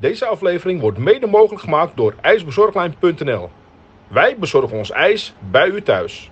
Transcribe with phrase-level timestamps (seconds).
[0.00, 3.50] Deze aflevering wordt mede mogelijk gemaakt door ijsbezorglijn.nl.
[4.08, 6.30] Wij bezorgen ons ijs bij u thuis.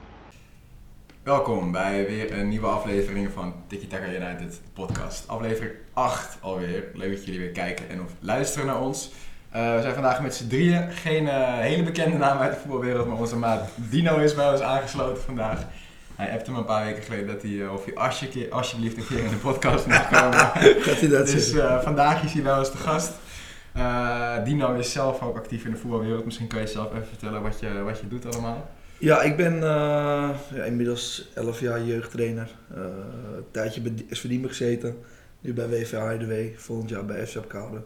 [1.23, 5.29] Welkom bij weer een nieuwe aflevering van Tiki Taka United podcast.
[5.29, 6.85] Aflevering 8 alweer.
[6.95, 9.13] Leuk dat jullie weer kijken en of luisteren naar ons.
[9.55, 10.91] Uh, we zijn vandaag met z'n drieën.
[10.91, 14.61] Geen uh, hele bekende naam uit de voetbalwereld, maar onze maat Dino is bij ons
[14.61, 15.67] aangesloten vandaag.
[16.15, 19.07] Hij appte me een paar weken geleden dat hij, uh, of hij alsje, alsjeblieft een
[19.07, 20.51] keer in de podcast moet komen.
[20.87, 23.13] dat hij dat dus vandaag is hij wel eens de gast.
[24.45, 26.25] Dino is zelf ook actief in de voetbalwereld.
[26.25, 28.71] Misschien kan je zelf even vertellen wat je, wat je doet allemaal.
[28.99, 29.55] Ja, ik ben
[30.55, 32.51] ja, inmiddels 11 jaar jeugdtrainer.
[32.75, 34.99] een tijdje bij SVD gezeten.
[35.41, 37.83] Nu bij WVA HDW, volgend jaar bij FC Koude.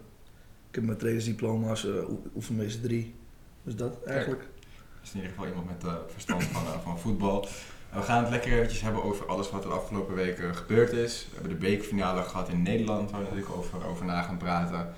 [0.71, 1.95] Ik heb mijn trainersdiploma's, uh,
[2.35, 3.15] oefenmeester 3.
[3.63, 4.41] Dus dat eigenlijk.
[4.41, 7.49] Dat is in ieder geval iemand met uh, verstand van, uh, van voetbal.
[7.93, 11.27] we gaan het lekker eventjes hebben over alles wat er de afgelopen weken gebeurd is.
[11.29, 14.95] We hebben de bekerfinale gehad in Nederland, waar we natuurlijk over, over na gaan praten.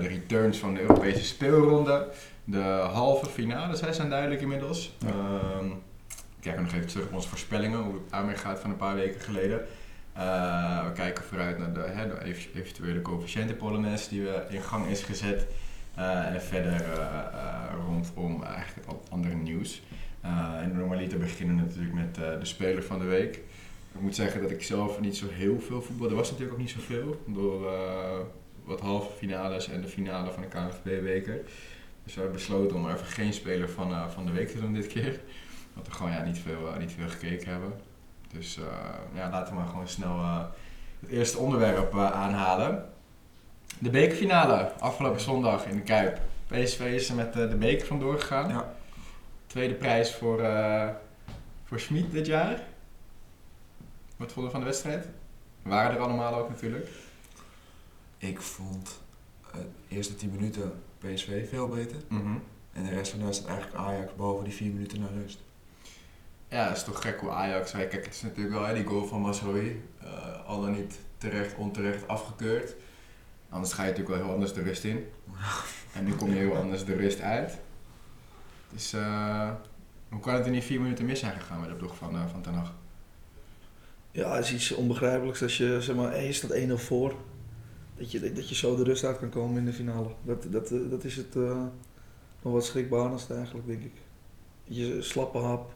[0.00, 2.08] De returns van de Europese speelronde.
[2.44, 4.96] De halve finale, zij zijn duidelijk inmiddels.
[4.98, 5.08] Ja.
[5.08, 5.66] Ehm,
[6.40, 8.94] ik kijk nog even terug op onze voorspellingen, hoe het daarmee gaat van een paar
[8.94, 9.66] weken geleden.
[10.16, 14.86] Uh, we kijken vooruit naar de, hè, de eventuele coëfficiënte Polonaise die we in gang
[14.86, 15.46] is gezet.
[15.98, 19.82] Uh, en verder uh, rondom eigenlijk wat andere nieuws.
[20.60, 23.34] en normaliter beginnen we natuurlijk met de speler van de week.
[23.94, 26.08] Ik moet zeggen dat ik zelf niet zo heel veel voetbal.
[26.08, 27.22] Er was natuurlijk ook niet zoveel.
[27.26, 27.72] Door
[28.70, 31.40] wat halve finales en de finale van de KNVB-beker.
[32.04, 34.86] Dus we hebben besloten om even geen speler van, van de week te doen dit
[34.86, 35.20] keer.
[35.72, 37.72] Want we gewoon ja, niet, veel, niet veel gekeken hebben.
[38.32, 38.64] Dus uh,
[39.14, 40.24] ja, laten we maar gewoon snel
[41.00, 42.88] het eerste onderwerp aanhalen.
[43.78, 46.20] De bekerfinale afgelopen zondag in de Kuip.
[46.46, 48.48] PSV is er met de beker vandoor gegaan.
[48.48, 48.74] Ja.
[49.46, 50.40] Tweede prijs voor,
[51.64, 52.60] voor Schmid dit jaar.
[54.16, 55.08] Wat vond je van de wedstrijd?
[55.62, 56.88] We waren er allemaal ook natuurlijk.
[58.20, 59.00] Ik vond
[59.52, 61.96] de eerste 10 minuten PSV veel beter.
[62.08, 62.42] Mm -hmm.
[62.72, 65.38] En de rest van de wedstrijd eigenlijk Ajax boven die 4 minuten naar rust.
[66.48, 67.70] Ja, het is toch gek hoe Ajax...
[67.70, 69.82] Kijk, het is natuurlijk wel hè, die goal van Masroi.
[70.02, 72.74] Uh, al dan niet terecht, onterecht afgekeurd.
[73.48, 75.04] Anders ga je natuurlijk wel heel anders de rust in.
[75.94, 77.58] En nu kom je heel anders de rust uit.
[78.72, 79.50] Dus uh,
[80.08, 82.26] hoe kan het in die vier minuten mis zijn gegaan met de ploeg van, uh,
[82.30, 82.74] van Ten Hag?
[84.10, 87.14] Ja, het is iets onbegrijpelijks als je zeg maar, je staat 1-0 voor.
[88.00, 90.08] Dat je, dat je zo de rust uit kan komen in de finale.
[90.22, 91.62] Dat, dat, dat is het uh,
[92.42, 93.92] nog wat schrikbarendste eigenlijk, denk ik.
[94.64, 95.74] Je slappe hap,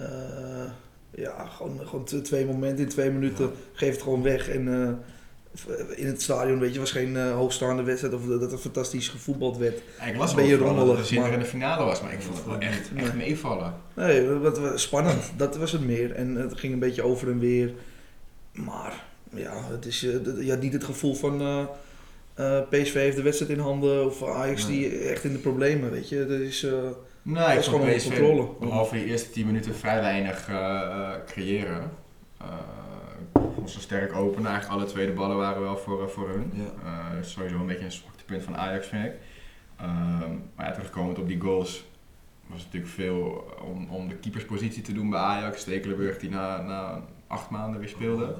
[0.00, 0.70] uh,
[1.10, 3.44] ja, gewoon, gewoon twee momenten in twee minuten.
[3.44, 3.52] Ja.
[3.72, 4.48] Geef het gewoon weg.
[4.48, 9.08] En uh, in het stadion, weet je, was geen hoogstaande wedstrijd of dat er fantastisch
[9.08, 9.82] gevoetbald werd.
[9.98, 11.08] Ja, ik was ben je rommelig.
[11.08, 11.32] Dat maar...
[11.32, 13.26] in de finale was, maar ik vond het wel echt, echt nee.
[13.26, 13.74] meevallen.
[13.94, 15.32] Nee, wat, wat, spannend.
[15.36, 16.12] dat was het meer.
[16.12, 17.74] En het ging een beetje over en weer.
[18.52, 19.04] Maar
[19.36, 20.06] ja, het is
[20.40, 21.68] ja, niet het gevoel van
[22.70, 24.78] PSV heeft de wedstrijd in handen of Ajax nee.
[24.78, 26.26] die echt in de problemen, weet je.
[26.26, 26.66] Dat is...
[27.26, 28.48] Nee, ik vond PSV controle.
[28.60, 31.90] behalve die eerste 10 minuten vrij weinig uh, creëren.
[32.42, 36.52] Uh, zo sterk open, eigenlijk alle tweede ballen waren wel voor, uh, voor hun.
[36.54, 37.22] Ja.
[37.22, 39.12] sowieso een beetje een zwaktepunt van Ajax vind ik.
[39.76, 41.84] Ehm, maar ja, terugkomend op die goals
[42.46, 45.60] was het natuurlijk veel om, om de keeperspositie te doen bij Ajax.
[45.60, 48.34] Stekelenburg die na, na acht maanden weer speelde.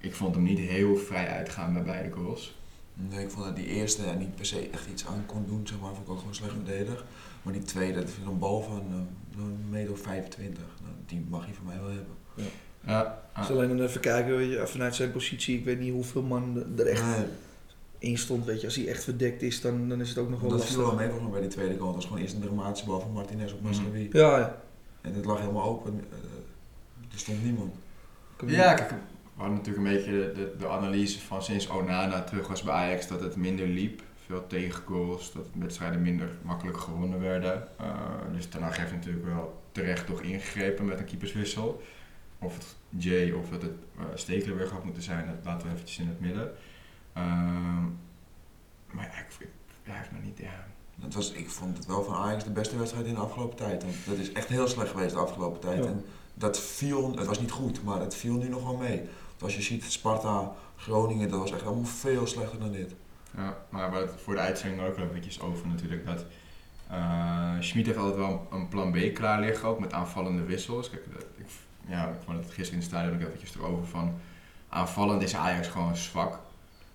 [0.00, 2.56] Ik vond hem niet heel vrij uitgaan bij beide goals.
[2.94, 5.66] Nee, ik vond dat die eerste en niet per se echt iets aan kon doen,
[5.66, 7.04] zeg maar, vond ik ook gewoon slecht verdedig.
[7.42, 10.62] Maar die tweede, dat is een bal van uh, een meter of 25.
[10.82, 12.14] Nou, die mag hij van mij wel hebben.
[12.34, 12.44] Ja.
[12.86, 13.22] Ja.
[13.36, 16.64] Dus alleen dan even kijken, weet je, vanuit zijn positie, ik weet niet hoeveel man
[16.76, 17.26] er echt nee.
[17.98, 18.44] in stond.
[18.44, 20.58] Weet je, als hij echt verdekt is, dan, dan is het ook nog wel dat
[20.58, 20.76] lastig.
[20.76, 21.86] Dat viel wel mee volgens bij die tweede goal.
[21.86, 23.62] Dat was gewoon eerst een dramatische bal van Martinez op.
[23.62, 24.08] Mm.
[24.12, 24.60] Ja, ja.
[25.00, 25.94] En het lag helemaal open.
[25.94, 27.74] Uh, er stond niemand.
[28.46, 28.94] Ja, kijk,
[29.38, 32.74] we hadden natuurlijk een beetje de, de, de analyse van sinds Onana terug was bij
[32.74, 37.68] Ajax dat het minder liep veel tegengoals, dat wedstrijden minder makkelijk gewonnen werden.
[37.80, 37.94] Uh,
[38.32, 41.82] dus daarna heeft natuurlijk wel terecht toch ingegrepen met een keeperswissel.
[42.38, 45.98] Of het Jay of dat het uh, Stekelenburg had moeten zijn, dat laten we eventjes
[45.98, 46.52] in het midden.
[47.16, 47.22] Uh,
[48.90, 49.48] maar ja, ik, ik
[49.82, 50.66] blijf nog niet, ja.
[51.00, 53.82] Het was, ik vond het wel van Ajax de beste wedstrijd in de afgelopen tijd.
[53.82, 55.84] Want dat is echt heel slecht geweest de afgelopen tijd.
[55.84, 55.90] Ja.
[55.90, 59.08] En dat viel, het was niet goed, maar het viel nu nog wel mee.
[59.40, 62.94] Als je ziet, Sparta, Groningen, dat was echt allemaal veel slechter dan dit.
[63.36, 66.24] Ja, maar het voor de uitzending ook een beetje over natuurlijk, dat
[66.90, 70.90] uh, Schmid heeft altijd wel een plan B klaar liggen, ook met aanvallende wissels.
[70.90, 71.46] Kijk, dat, ik,
[71.86, 74.14] ja, ik vond het gisteren in het stadion ook eventjes erover van,
[74.68, 76.40] aanvallend is Ajax gewoon zwak.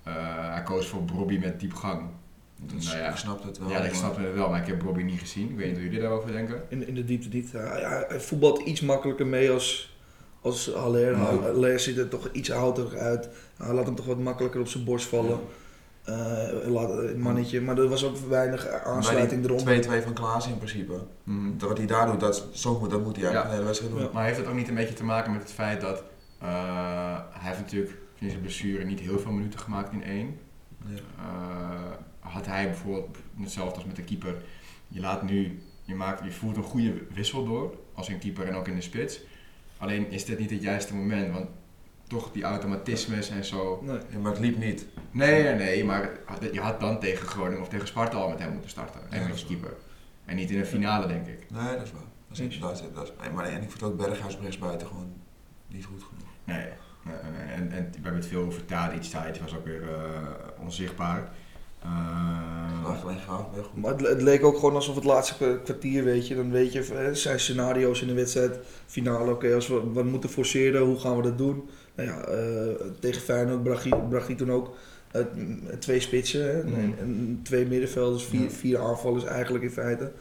[0.07, 0.13] Uh,
[0.51, 2.01] hij koos voor Bobby met diepgang.
[2.55, 3.69] Dus nou ja, ik snap het wel.
[3.69, 5.49] Ja, ik snap het wel, maar ik heb Bobby niet gezien.
[5.49, 6.63] Ik weet niet hoe jullie daarover denken.
[6.69, 7.51] In, in de diepte niet.
[7.51, 9.92] Ja, hij voetbalt iets makkelijker mee als,
[10.43, 11.11] als Haller.
[11.11, 11.17] Ja.
[11.17, 13.29] Haller ziet er toch iets ouder uit.
[13.57, 15.39] Hij laat hem toch wat makkelijker op zijn borst vallen.
[16.03, 16.15] Eh,
[16.67, 19.81] laat- een mannetje, maar er was ook weinig aansluiting eronder.
[19.81, 20.93] 2-2 van Klaas in principe.
[21.57, 23.49] Dat wat hij daar doet, dat, zo moet, dat moet hij eigenlijk Ja.
[23.49, 24.01] de hele wedstrijd doen.
[24.01, 24.09] Ja.
[24.13, 26.03] Maar heeft het ook niet een beetje te maken met het feit dat
[26.39, 30.37] eh, hij heeft natuurlijk sinds zijn blessure niet heel veel minuten gemaakt in één.
[31.17, 34.35] Eh, had hij bijvoorbeeld, hetzelfde als met de keeper,
[34.87, 38.55] je laat nu, je, maakt, je voert een goede wissel door, als een keeper en
[38.55, 39.19] ook in de spits.
[39.83, 41.47] Alleen is dit niet het juiste moment, want
[42.07, 43.81] toch die automatismes en zo.
[43.81, 43.97] Nee.
[44.11, 44.87] Ja, maar het liep niet.
[45.11, 46.11] Nee, nee, nee, maar
[46.51, 49.01] je had dan tegen Groningen of tegen Sparta al met hem moeten starten.
[49.09, 49.73] En Ja, met je keeper.
[50.25, 51.45] En niet in een finale, denk ik.
[51.49, 52.01] Nee, dat is waar.
[52.27, 55.13] Dat is, dat is, dat is, nee, maar en ik vind ook Berghuis rechtsbuiten gewoon
[55.67, 56.29] niet goed genoeg.
[56.43, 56.67] Nee,
[57.03, 57.53] nee, nee.
[57.53, 59.01] En, en we hebben het veel over Tadic.
[59.01, 61.31] Tadic was ook weer eh, onzichtbaar.
[61.83, 63.05] Eh,
[63.55, 63.69] weg.
[63.73, 66.73] Maar het, het leek ook gewoon alsof het laatste kwa- kwartier, weet je, dan weet
[66.73, 70.81] je, eh, er zijn scenario's in de wedstrijd, finale, oké, als we wat moeten forceren,
[70.81, 71.69] hoe gaan we dat doen?
[71.95, 73.63] Nou ja, eh, tegen Feyenoord
[74.09, 74.75] bracht hij, toen ook
[75.79, 76.73] twee spitsen, hè, Mhm.
[76.79, 80.11] en, en twee middenvelders, vier, vier aanvallers eigenlijk in feite.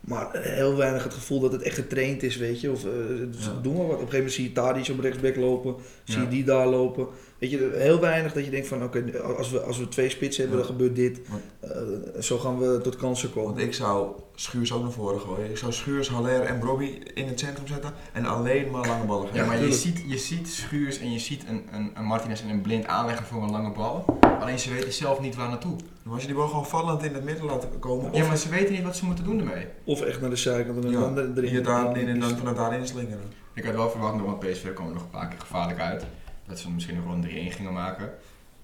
[0.00, 2.70] Maar heel weinig het gevoel dat het echt getraind is, weet je.
[2.70, 2.90] Of eh,
[3.32, 3.60] dus Ja.
[3.62, 3.86] doen we wat.
[3.86, 5.74] Op een gegeven moment zie je Tadic op rechtsback lopen.
[6.04, 7.06] Zie je die daar lopen.
[7.42, 9.04] Weet je, heel weinig dat je denkt van oké,
[9.38, 10.66] als, we, als we twee spitsen hebben, Ja.
[10.66, 11.20] dan gebeurt dit.
[11.28, 13.50] Want- Eh, zo gaan we tot kansen komen.
[13.54, 15.50] Want ik zou Schuurs ook naar voren gooien.
[15.50, 19.26] Ik zou Schuurs, Haller en Brobby in het centrum zetten en alleen maar lange ballen
[19.26, 19.40] geven.
[19.40, 22.48] Ja, maar je ziet, je ziet Schuurs en je ziet een, een, een Martinez en
[22.48, 24.04] een blind aanleggen voor een lange bal.
[24.40, 25.76] Alleen ze weten zelf niet waar naartoe.
[26.02, 28.36] Maar als je die bal gewoon vallend in het midden laat komen, Ja, of maar
[28.38, 29.66] ze weten niet wat ze moeten doen ermee.
[29.84, 32.08] Of echt naar de zijkant en ja, dan er- erin.
[32.08, 33.20] en dan vanuit daarin slingeren.
[33.54, 36.04] Ik had wel verwacht, want PSV kwam er nog een paar keer gevaarlijk uit.
[36.46, 38.10] Dat ze misschien nog wel een 3-1 gingen maken.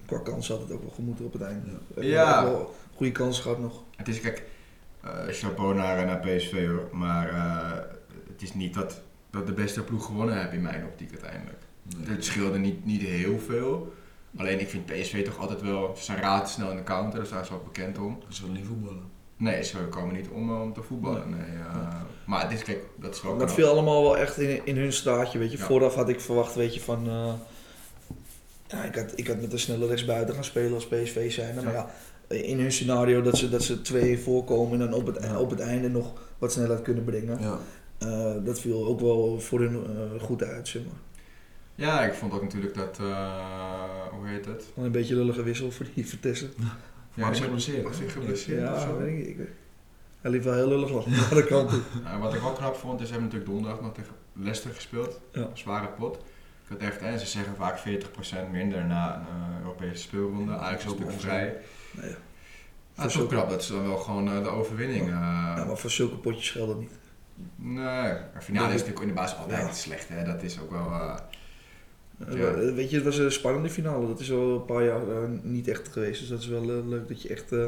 [0.05, 1.69] Qua kans had het ook wel gemoeten op het einde.
[1.95, 2.01] Ja.
[2.03, 2.43] Ja.
[2.43, 3.83] wel Goede kans gehad nog.
[3.95, 4.43] Het is, kijk,
[5.03, 6.89] eh chapeau naar, naar PSV hoor.
[6.91, 7.79] Maar eh,
[8.31, 11.57] het is niet dat, dat de beste ploeg gewonnen heeft in mijn optiek uiteindelijk.
[11.99, 13.93] Het scheelde niet, niet heel veel.
[14.37, 17.45] Alleen ik vind PSV toch altijd wel, ze zijn razendsnel in de counter, daar staan
[17.45, 18.19] ze ook bekend om.
[18.29, 19.03] Ze willen niet voetballen.
[19.37, 21.29] Nee, ze komen niet om, eh, om te voetballen.
[21.29, 21.39] Nee,
[21.71, 21.95] eh,
[22.25, 23.55] Maar het is, kijk, dat is wel Dat knap.
[23.55, 25.57] viel allemaal wel echt in, in hun staartje, weet je.
[25.57, 25.63] Ja.
[25.63, 27.07] Vooraf had ik verwacht, weet je, van...
[27.07, 27.33] eh,
[28.69, 31.55] ja, ik, had, ik had met een snelle rechtsbuiten gaan spelen als PSV zijn.
[31.55, 31.89] Maar ja,
[32.27, 35.39] in hun scenario dat ze, dat ze twee voorkomen en dan op het, Ja.
[35.39, 37.39] op het einde nog wat snelheid kunnen brengen.
[37.41, 37.57] Ja.
[37.97, 40.93] Eh, dat viel ook wel voor hun eh, goed uit, zeg maar.
[41.75, 43.43] Ja, ik vond ook natuurlijk dat, eh,
[44.11, 44.65] hoe heet het?
[44.77, 46.51] Een beetje lullige wissel voor die Vertessen.
[47.13, 47.83] Hij geblesseerd.
[47.83, 49.47] Was hij geblesseerd of Ja, weet ik, ik weet-
[50.21, 51.79] Hij liep wel heel lullig langs naar de kant toe.
[52.03, 55.19] Nou, wat ik wel knap vond, is hebben natuurlijk donderdag nog tegen Leicester gespeeld.
[55.31, 55.41] Ja.
[55.41, 56.17] Een zware pot.
[57.19, 57.81] Ze zeggen vaak 40%
[58.51, 60.51] minder na een eh, Europese speelronde.
[60.51, 61.19] Natuurlijk onzin.
[61.19, 61.55] vrij.
[61.91, 62.01] Ja.
[62.95, 65.01] Het is ook knap dat ze dan wel gewoon eh, de overwinning...
[65.05, 66.91] eh, Ja, maar voor zulke potjes geldt dat niet.
[67.55, 67.83] Nee,
[68.33, 69.71] maar finale is natuurlijk in de basis altijd Ja.
[69.73, 70.07] slecht.
[70.07, 70.23] Hè?
[70.25, 70.89] Dat is ook wel...
[72.37, 72.53] Ja.
[72.73, 74.07] Weet je, het was een spannende finale.
[74.07, 75.01] Dat is al een paar jaar
[75.41, 76.19] niet echt geweest.
[76.19, 77.49] Dus dat is wel leuk dat je echt...
[77.49, 77.67] Ja.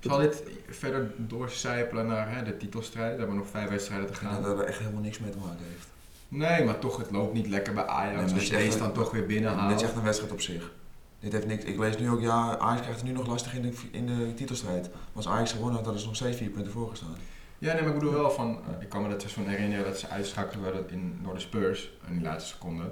[0.00, 3.12] Zal dit verder doorcijpelen naar hè, de titelstrijd?
[3.12, 4.42] We hebben nog vijf wedstrijden te gaan.
[4.42, 5.86] dat er echt helemaal niks mee te maken heeft.
[6.30, 8.22] Nee, maar toch, het loopt niet lekker bij Nee, Ajax.
[8.22, 9.68] als dit je deze dan toch weer binnenhaalt.
[9.70, 10.72] Dit is echt een wedstrijd op zich.
[11.20, 13.62] Dit heeft niks, ik lees nu ook, ja, Ajax krijgt het nu nog lastig in
[13.62, 14.88] de, in de titelstrijd.
[14.92, 17.14] Maar als Ajax gewonnen had, hadden ze nog steeds vier punten voorgestaan.
[17.58, 18.58] Ja, nee, maar ik bedoel wel van...
[18.76, 21.92] eh, ik kan me dat seizoen herinneren dat ze uitschakeld werden in, door de Spurs.
[22.08, 22.82] In die laatste seconde.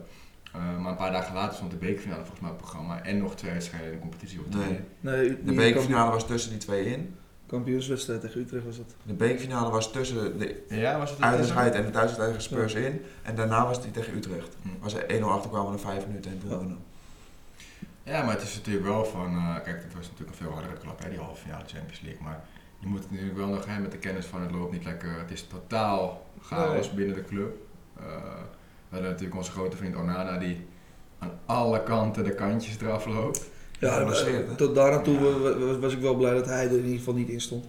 [0.53, 3.03] Eh, maar een paar dagen later stond de bekerfinale volgens mij op het programma.
[3.03, 4.65] En nog twee wedstrijden in de competitie op twee.
[4.67, 4.81] Nee.
[5.01, 7.15] nee, De bekerfinale was tussen die twee in.
[7.49, 8.87] Kampioenswedstrijd tegen Utrecht was dat.
[9.03, 13.03] De bekerfinale was tussen de Ja, was het uitwedstrijd en de thuiswedstrijd tegen Spurs in.
[13.23, 14.57] En daarna was die tegen Utrecht.
[14.63, 14.69] Hm.
[14.81, 16.57] Waar ze 1-0 achterkwamen na 5 minuten en toen Ja.
[16.57, 16.79] wonnen.
[18.03, 19.37] Ja, maar het is natuurlijk wel van...
[19.37, 22.23] eh, kijk, het was natuurlijk een veel hardere klap, hè, die halve finale Champions League.
[22.23, 22.45] Maar
[22.79, 25.19] je moet het natuurlijk wel nog hè, met de kennis van het loopt niet lekker.
[25.19, 26.95] Het is totaal chaos Nee.
[26.97, 27.57] binnen de club.
[27.97, 28.05] Eh,
[28.89, 30.67] we hadden natuurlijk onze grote vriend Onana die
[31.19, 33.47] aan alle kanten de kantjes eraf loopt.
[33.79, 35.21] Ja, eh, tot daar naartoe Ja.
[35.39, 37.65] wa- wa- was ik wel blij dat hij er in ieder geval niet in stond.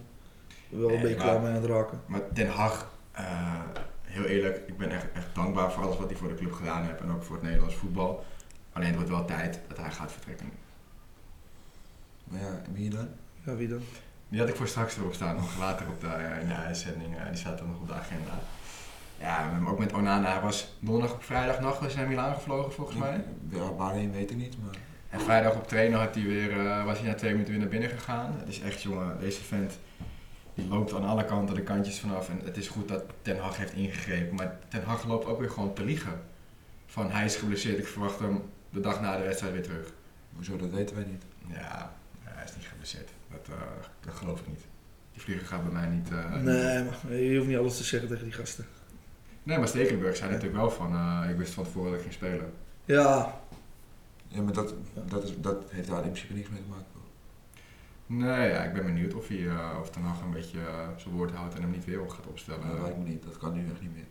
[0.68, 2.00] Wel een beetje klaar mee aan het raken.
[2.06, 3.24] Maar Ten Hag, eh,
[4.02, 6.82] heel eerlijk, ik ben echt, echt dankbaar voor alles wat hij voor de club gedaan
[6.84, 8.24] heeft en ook voor het Nederlands voetbal.
[8.72, 10.50] Alleen het wordt wel tijd dat hij gaat vertrekken.
[12.24, 13.08] Maar ja, wie dan?
[13.44, 13.80] Ja, wie dan?
[14.28, 17.16] Die had ik voor straks erop staan, nog later op de, eh, in de uitzending.
[17.28, 18.38] die staat dan nog op de agenda.
[19.18, 20.32] Ja, maar ook met Onana.
[20.32, 23.24] Hij was donderdag op vrijdag nog was hij naar Milaan gevlogen volgens mij.
[23.48, 24.74] Ja, waarheen weet ik niet, maar...
[25.10, 27.70] En vrijdag op trainen had hij weer, eh, was hij na twee minuten weer naar
[27.70, 28.34] binnen gegaan.
[28.38, 29.78] Het is echt, jongen, deze vent
[30.54, 32.28] die loopt aan alle kanten de kantjes vanaf.
[32.28, 34.36] En het is goed dat Ten Hag heeft ingegrepen.
[34.36, 36.20] Maar Ten Hag loopt ook weer gewoon te liegen.
[36.86, 39.92] Van hij is geblesseerd, ik verwacht hem de dag na de wedstrijd weer terug.
[40.34, 41.22] Hoezo, dat weten wij niet.
[41.46, 43.08] Ja, hij is niet geblesseerd.
[43.30, 43.54] Dat, eh,
[44.00, 44.64] dat geloof ik niet.
[45.12, 46.10] Die vlieger gaat bij mij niet...
[46.10, 48.66] eh, nee, maar je hoeft niet alles te zeggen tegen die gasten.
[49.42, 52.14] Nee, maar Stekelenburg zei natuurlijk wel van, eh, ik wist van tevoren dat ik ging
[52.14, 52.52] spelen.
[52.84, 53.40] Ja,
[54.32, 54.74] Ja, maar dat,
[55.08, 56.84] dat, is, dat heeft daar in principe niks mee te maken.
[58.06, 61.14] Nee, ja, ik ben benieuwd of hij uh, of Ten Hag een beetje uh, zijn
[61.14, 62.68] woord houdt en hem niet weer op gaat opstellen.
[62.68, 64.06] Dat lijkt me niet, dat kan nu echt niet meer.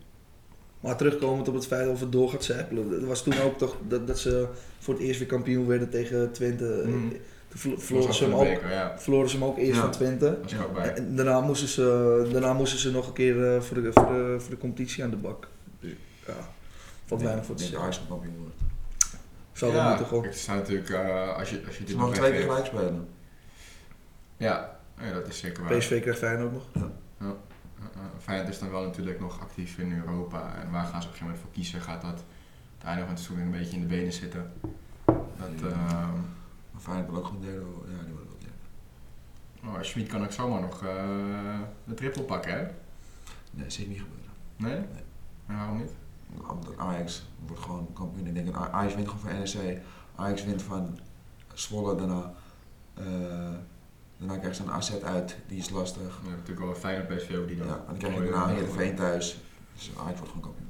[0.80, 2.90] Maar terugkomend op het feit of het door gaat zijpelen.
[2.90, 4.48] Het was toen ook toch dat, dat ze
[4.78, 6.82] voor het eerst weer kampioen werden tegen Twente.
[6.86, 7.12] Mm.
[7.48, 8.98] Toen verloren ze, hem ook, beker, ja.
[8.98, 9.80] verloren ze hem ook eerst Ja.
[9.80, 10.38] van Twente.
[10.42, 10.94] Was ik ook bij.
[10.94, 14.36] En daarna moesten ze, daarna moesten ze nog een keer eh, voor, de, voor, de,
[14.38, 15.48] voor de competitie aan de bak.
[15.80, 15.92] Dus,
[16.26, 16.34] ja,
[17.04, 18.06] valt weinig voor te Ik denk zeggen.
[18.08, 18.54] Kampioen worden.
[19.60, 20.24] Zou ja, moeten gewoon.
[20.24, 23.08] Het staat natuurlijk, uh, als je, als je dit nog twee keer gelijk spelen.
[24.36, 25.78] Ja, ja, dat is zeker waar.
[25.78, 26.66] PSV krijgt Feyenoord nog.
[26.76, 26.82] Uh,
[27.22, 27.28] uh,
[28.18, 30.54] Feyenoord is dan wel natuurlijk nog actief in Europa.
[30.62, 31.80] En waar gaan ze op een gegeven moment voor kiezen?
[31.80, 32.24] Gaat dat
[32.78, 34.52] het einde van het seizoen een beetje in de benen zitten?
[35.04, 35.16] Dat,
[35.60, 35.66] Ja.
[35.66, 36.14] ehm,
[36.70, 37.58] Maar Feyenoord wil ook gewoon derde.
[37.60, 38.38] Ja, die willen wel
[39.60, 39.78] derde.
[39.78, 42.66] oh, Schmid kan ook zomaar nog eh, de triple pakken, hè?
[43.50, 44.30] Nee, zie ik niet gebeuren.
[44.56, 44.74] Nee?
[44.92, 45.02] Nee.
[45.46, 45.90] En waarom niet?
[46.76, 48.26] Ajax wordt gewoon kampioen.
[48.26, 49.80] Ik denk Ajax wint gewoon van NEC.
[50.14, 50.98] Ajax wint van
[51.54, 52.32] Zwolle daarna.
[52.94, 53.04] Eh,
[54.18, 56.02] daarna krijgen ze een AZ uit, die is lastig.
[56.02, 57.76] Hebben natuurlijk wel een Feyenoord PSV die Ja, dan...
[57.76, 59.40] en dan krijg je daarna Heerenveen thuis.
[59.74, 60.68] Dus Ajax wordt gewoon kampioen.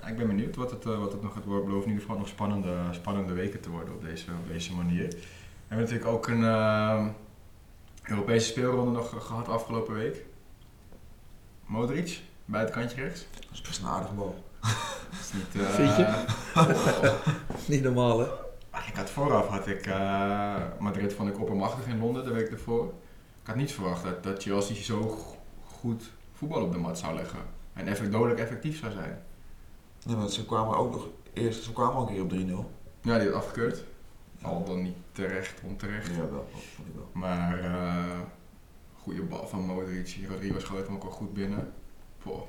[0.00, 1.64] Ja, ik ben benieuwd wat het, eh, wat het nog gaat worden.
[1.64, 5.08] Belooft in ieder geval nog spannende, spannende weken te worden op deze, op deze manier.
[5.08, 7.06] We hebben natuurlijk ook een eh,
[8.02, 10.24] Europese speelronde nog gehad afgelopen week.
[11.66, 13.26] Modric, buitenkantje rechts.
[13.34, 14.49] Dat is best een aardige bal.
[14.60, 16.24] Dat is niet, eh, Vind je?
[17.74, 18.26] Niet normaal hè?
[18.70, 22.50] Maar ik had vooraf had ik eh, Madrid vond ik oppermachtig in Londen de week
[22.50, 22.84] ervoor.
[23.42, 25.36] Ik had niet verwacht dat, dat Chelsea zo go-
[25.78, 27.38] goed voetbal op de mat zou leggen.
[27.72, 29.22] En effect, dodelijk effectief zou zijn.
[30.06, 32.70] Nee, want ze kwamen ook nog eerst, ze kwamen ook een keer op 3-0.
[33.02, 33.84] Ja, die had afgekeurd.
[34.42, 36.06] Al dan niet terecht, onterecht.
[36.06, 36.30] Ja, wel.
[36.30, 37.08] dat vond ik wel.
[37.12, 38.18] Maar eh
[39.02, 40.18] goede bal van Modric.
[40.28, 41.72] Rodrigo schoot hem ook al goed binnen.
[42.22, 42.42] Poh.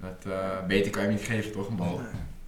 [0.00, 1.68] Dat, eh, beter kan je hem niet geven, toch?
[1.68, 2.00] Een bal.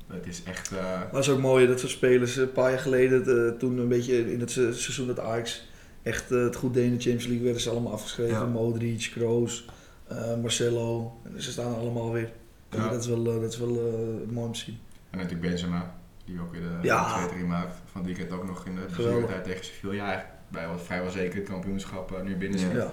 [0.06, 0.72] Dat is echt.
[0.72, 3.88] eh, het is ook mooi dat zo'n spelers een paar jaar geleden, eh, toen een
[3.88, 5.68] beetje in het se- seizoen dat Ajax
[6.02, 8.34] echt eh, het goed deed in de Champions League, werden ze allemaal afgeschreven.
[8.38, 8.44] Ja.
[8.44, 9.68] Modric, Kroos,
[10.06, 11.20] eh, Marcelo.
[11.34, 12.30] En ze staan allemaal weer.
[12.70, 12.88] Ja.
[12.88, 14.78] Dat is wel, eh, dat is wel eh, mooi om te zien.
[15.10, 17.26] En natuurlijk Benzema, die ook weer de Ja.
[17.28, 17.74] 2-3 maakt.
[17.92, 19.92] Van het weekend ook nog in de tijd tegen Sevilla.
[19.92, 22.70] Ja, bij wat vrijwel zeker het kampioenschap eh, nu binnen zit.
[22.72, 22.76] Ja.
[22.78, 22.92] Ja.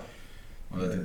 [0.68, 1.02] Want het,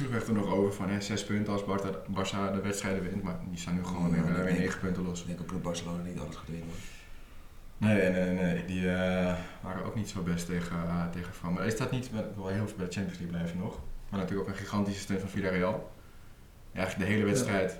[0.00, 3.22] terug werd er nog over van hè, 6 punten als Barca, Barca de wedstrijden wint.
[3.22, 5.20] Maar die staan nu gewoon Ja, weer, eh, weer 9 punten los.
[5.20, 6.66] Ik denk ook dat Barcelona niet alles gaat winnen.
[6.68, 7.88] hoor.
[7.88, 8.64] Nee, nee, nee.
[8.64, 11.52] Die eh, waren ook niet zo best tegen, uh, tegen Fran.
[11.52, 13.78] Maar is dat niet, ik wil heel veel bij de Champions League blijven nog.
[14.08, 15.90] Maar natuurlijk ook een gigantische steun van Villarreal.
[16.72, 17.78] Eigenlijk de hele wedstrijd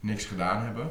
[0.00, 0.88] niks gedaan hebben.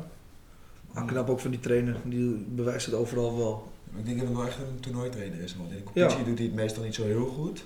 [0.93, 3.71] Maar knap ook van die trainer, die bewijst het overal wel.
[3.95, 5.55] Ik denk dat het wel echt een toernooitrainer is.
[5.55, 6.25] Want in de competitie Ja.
[6.25, 7.65] doet hij het meestal niet zo heel goed.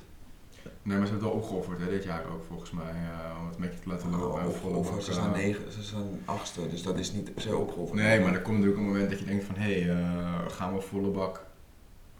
[0.87, 2.91] Nee, maar ze hebben het wel opgeofferd hè, dit jaar ook volgens mij.
[2.91, 4.83] eh, om het met je te laten lopen.
[4.83, 7.99] bak, ze eh, zijn negen, ze zijn achtste, dus dat is niet per se opgeofferd.
[7.99, 10.73] Nee, maar er komt natuurlijk een moment dat je denkt van hé, hey, eh, gaan
[10.73, 11.45] we volle bak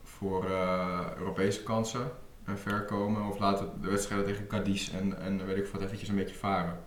[0.04, 2.12] voor eh, Europese kansen
[2.44, 3.30] en ver komen?
[3.30, 6.36] Of laten we de wedstrijden tegen Cadiz en, en weet ik wat eventjes een beetje
[6.36, 6.80] varen?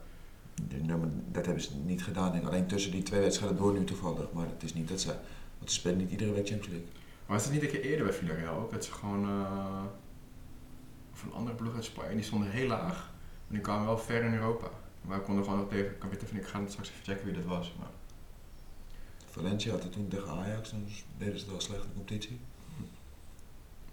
[1.33, 2.33] Dat hebben ze niet gedaan.
[2.33, 2.47] denk.
[2.47, 4.33] Alleen tussen die twee wedstrijden door nu toevallig.
[4.33, 5.09] Maar het is niet dat ze.
[5.59, 6.89] Want ze spelen niet iedere week Champions League.
[7.27, 8.73] Maar was het niet een keer eerder bij Villarreal ook?
[8.73, 9.47] Dat ze gewoon...
[11.21, 13.11] of een andere ploeg uit Spanje, die stonden heel laag.
[13.49, 14.69] En die kwamen wel ver in Europa.
[15.01, 15.91] Maar we konden gewoon nog tegen...
[15.91, 17.75] Ik weet even, ik ga straks even checken wie dat was.
[17.79, 17.89] Maar
[19.27, 20.87] Valencia had het toen tegen Ajax, dan
[21.19, 22.41] deden ze het wel slecht in de competitie.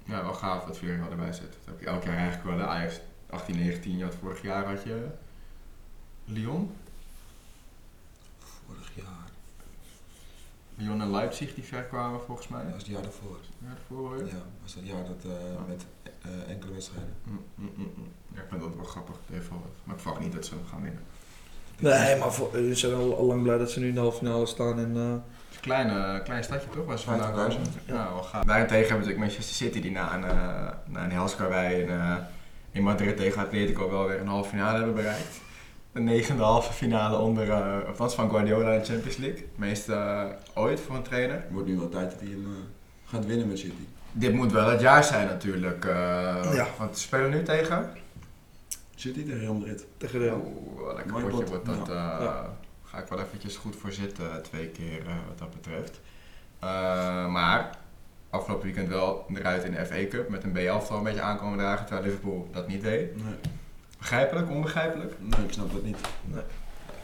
[0.03, 1.51] ja, wel gaaf dat Villarreal erbij zit.
[1.51, 2.57] Dat heb je elk jaar eigenlijk wel.
[2.57, 5.07] De Ajax 18, 19, je had vorig jaar had je...
[6.25, 6.75] Lyon?
[8.39, 9.26] Vorig jaar.
[10.77, 12.63] Lyon en Leipzig die ver kwamen volgens mij.
[12.63, 13.37] Dat was het jaar daarvoor.
[13.59, 14.17] Ja, daarvoor.
[14.17, 15.85] Ja, was dat jaar dat eh, met
[16.21, 17.13] eh, enkele wedstrijden.
[17.23, 18.07] Mm, mm, mm, mm.
[18.33, 19.15] Ja, ik vind dat wel grappig.
[19.33, 19.75] Even wat.
[19.83, 21.01] Maar ik verwacht niet dat ze hem gaan winnen.
[21.79, 24.17] Nee, maar voor, ze zijn al, al lang blij dat ze nu in de halve
[24.17, 24.79] finale staan.
[24.79, 25.19] En, eh, Het
[25.49, 26.85] is een klein, eh, klein stadje toch?
[26.85, 27.61] Waar ze vandaan 50.000.
[27.87, 28.01] komen.
[28.01, 28.43] Ja, wel gaaf.
[28.43, 32.15] Daarentegen hebben we natuurlijk Manchester City die na een, uh, na een helskarwei in, eh,
[32.71, 35.41] in Madrid tegen Atletico wel weer een halve finale hebben bereikt.
[35.97, 39.37] De negende halve finale onder, uh, van Guardiola in de Champions League.
[39.39, 40.23] Het meeste uh,
[40.63, 41.35] ooit voor een trainer.
[41.35, 42.57] Het wordt nu wel tijd dat hij hem uh,
[43.05, 43.73] gaat winnen met City.
[44.11, 45.85] Dit moet wel het jaar zijn natuurlijk.
[45.85, 45.91] Uh,
[46.53, 46.67] Ja.
[46.77, 47.89] Want we spelen nu tegen?
[48.95, 49.85] City tegen Real Madrid.
[49.97, 51.49] tegen de, Oeh, lekker Mooi potje pot.
[51.49, 51.87] wordt dat.
[51.87, 52.17] Ja.
[52.17, 52.53] eh, Ja.
[52.83, 55.99] Ga ik wel eventjes goed voor zitten, twee keer eh, wat dat betreft.
[56.59, 57.69] Eh, maar
[58.29, 61.85] afgelopen weekend wel eruit in de FA Cup met een B-elftal een beetje aankomen dragen,
[61.85, 63.15] terwijl Liverpool dat niet deed.
[63.23, 63.33] Nee.
[63.97, 65.13] Begrijpelijk, onbegrijpelijk?
[65.19, 65.97] nee, ik snap dat niet.
[66.25, 66.41] Nee.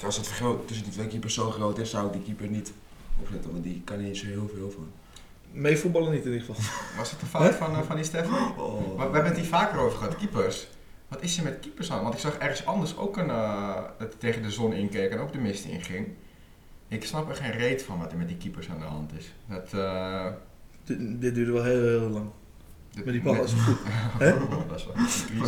[0.05, 2.73] Als het vergroot, tussen die twee keepers zo groot is, zou ik die keeper niet
[3.21, 3.51] opzetten.
[3.51, 4.91] Want die kan niet zo heel veel van.
[5.51, 6.63] mee voetballen niet in ieder geval.
[6.97, 8.57] Was het de fout van, eh, van die Stefan?
[8.57, 8.97] Oh.
[8.97, 10.67] Maar we hebben het hier vaker over gehad, keepers.
[11.07, 12.01] Wat is er met keepers aan?
[12.01, 15.19] Want ik zag ergens anders ook een, eh, dat hij tegen de zon inkeek en
[15.19, 16.07] ook de mist inging.
[16.87, 19.33] Ik snap er geen reet van wat er met die keepers aan de hand is.
[19.45, 20.25] Dat, eh,
[20.83, 22.29] Dit, dit duurde wel heel, heel lang.
[22.95, 23.77] Met die bal een voet.
[24.19, 24.27] Hè?
[24.75, 24.85] Is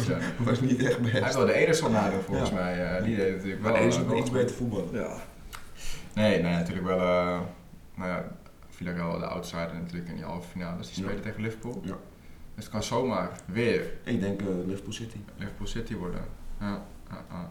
[0.07, 0.19] wel ja.
[0.43, 1.35] was niet echt Hij best.
[1.35, 2.55] wilde Ederson nadoen volgens Ja.
[2.55, 2.85] mij.
[2.97, 3.71] eh, die deed natuurlijk wel.
[3.71, 4.37] Maar is eh, wel iets goed.
[4.37, 4.87] beter voetballen.
[4.93, 5.15] Ja.
[6.13, 6.99] Nee, nee, natuurlijk wel.
[6.99, 7.39] eh
[7.95, 8.25] nou ja,
[8.69, 10.77] Villarreal de outsider natuurlijk in die halve finale.
[10.77, 11.03] Dus die Ja.
[11.09, 11.81] spelen tegen Liverpool.
[11.83, 11.95] Ja.
[12.55, 15.17] Dus het kan zomaar weer Ik denk eh, Liverpool City.
[15.37, 16.21] Liverpool City worden.
[16.59, 16.83] Ja,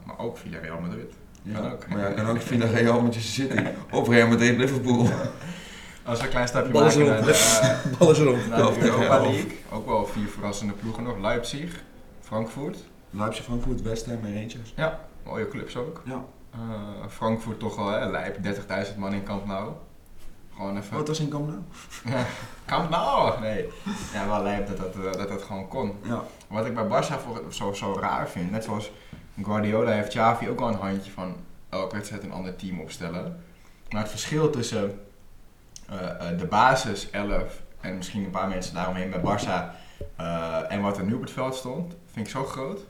[0.06, 1.12] maar ook Villarreal Madrid.
[1.42, 1.88] Ja, Kan ook.
[1.88, 3.62] Maar ja, kan ook via Real Manchester City.
[3.96, 5.08] Of Real Madrid Liverpool.
[6.04, 7.24] Als we een klein stapje Bal is maken rond.
[7.26, 7.32] naar
[7.82, 8.48] de, Bal is rond.
[8.48, 9.58] naar de Of Europa League.
[9.72, 11.18] Ook wel vier verrassende ploegen nog.
[11.18, 11.82] Leipzig,
[12.20, 12.78] Frankfurt.
[13.10, 14.74] Leipzig, Frankfurt, West Ham en Rangers.
[15.24, 16.02] Mooie clubs ook.
[16.04, 16.24] Ja.
[16.52, 16.58] Eh,
[17.08, 19.72] Frankfurt toch al, hè, lijp, 30.000 man in Camp Nou.
[20.56, 20.96] Gewoon even...
[20.96, 21.60] Wat was in Camp Nou?
[22.66, 23.40] Camp Nou!
[23.40, 23.68] Nee.
[24.12, 25.92] Ja, wel lijp dat dat, eh, dat dat gewoon kon.
[26.02, 26.22] Ja.
[26.48, 28.90] Wat ik bij Barça voor- zo, zo raar vind, net zoals
[29.42, 31.36] Guardiola heeft Xavi ook al een handje van
[31.68, 33.40] elke wedstrijd een ander team opstellen.
[33.90, 35.00] Maar het verschil tussen
[36.38, 39.74] de basis 11 en misschien een paar mensen daaromheen bij Barça
[40.16, 42.80] eh, en wat er nu op het veld stond, vind ik zo groot.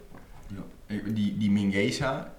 [0.47, 0.97] Ja.
[1.13, 2.33] Die, die Mingesa,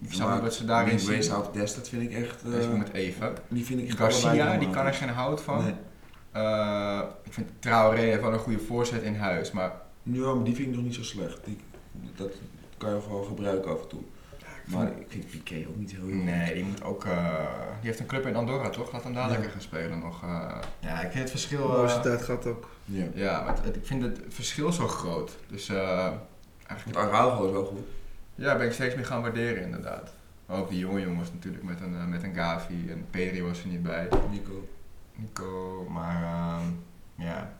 [0.00, 1.08] ik snap niet wat ze daarin zien.
[1.08, 2.42] Wees out Dest, dat vind ik echt...
[2.44, 3.34] eh, Deze met even.
[3.48, 5.62] die vind ik Garcia, die kan er geen hout van.
[5.64, 5.74] Nee.
[6.32, 10.54] Eh, ik vind Traoré heeft wel een goede voorzet in huis, maar Ja, maar die
[10.54, 11.38] vind ik nog niet zo slecht.
[11.44, 11.56] Die,
[12.16, 12.32] dat
[12.78, 14.00] kan je gewoon gebruiken af en toe.
[14.72, 17.04] Maar ik vind Piqué ook niet heel heel Nee, die moet ook.
[17.04, 17.34] eh,
[17.80, 18.92] die heeft een club in Andorra toch?
[18.92, 19.30] Laat hem daar Ja.
[19.30, 20.22] lekker gaan spelen nog.
[20.22, 20.58] eh.
[20.80, 21.66] ja, ik vind het verschil.
[21.66, 22.70] De eh, mooiste tijd gaat ook.
[22.84, 23.04] Ja.
[23.14, 25.36] ja, maar het- het- ik vind het verschil zo groot.
[25.48, 26.08] Dus eh
[26.66, 26.98] eigenlijk.
[26.98, 27.86] Araujo is wel goed.
[28.34, 30.12] Ja, ben ik steeds meer gaan waarderen inderdaad.
[30.46, 33.68] Maar ook die jonge jongens natuurlijk met een, met een Gavi en Pedri was er
[33.68, 34.08] niet bij.
[34.30, 34.68] Nico.
[35.16, 36.64] Nico, maar ehm,
[37.14, 37.52] ja.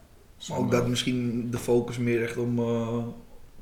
[0.49, 2.99] Maar ook dat misschien de focus meer echt om eh,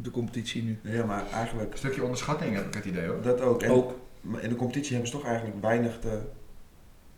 [0.00, 0.78] de competitie nu.
[0.82, 3.22] Ja, maar eigenlijk Een stukje onderschatting heb ik het idee hoor.
[3.22, 3.62] dat ook.
[3.62, 3.94] En Ook.
[4.20, 6.18] maar in de competitie hebben ze toch eigenlijk weinig te...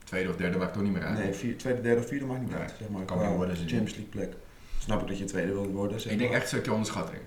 [0.05, 1.19] Tweede of derde maakt toch niet meer uit.
[1.19, 2.75] Nee, vier, tweede, derde of vierde maakt niet Nee, uit.
[2.79, 3.57] Zeg maar, kan niet worden.
[3.57, 4.33] Champions League plek.
[4.79, 6.01] Snap ik dat je tweede wil worden.
[6.01, 7.21] Zeg Ik denk echt een stukje onderschatting.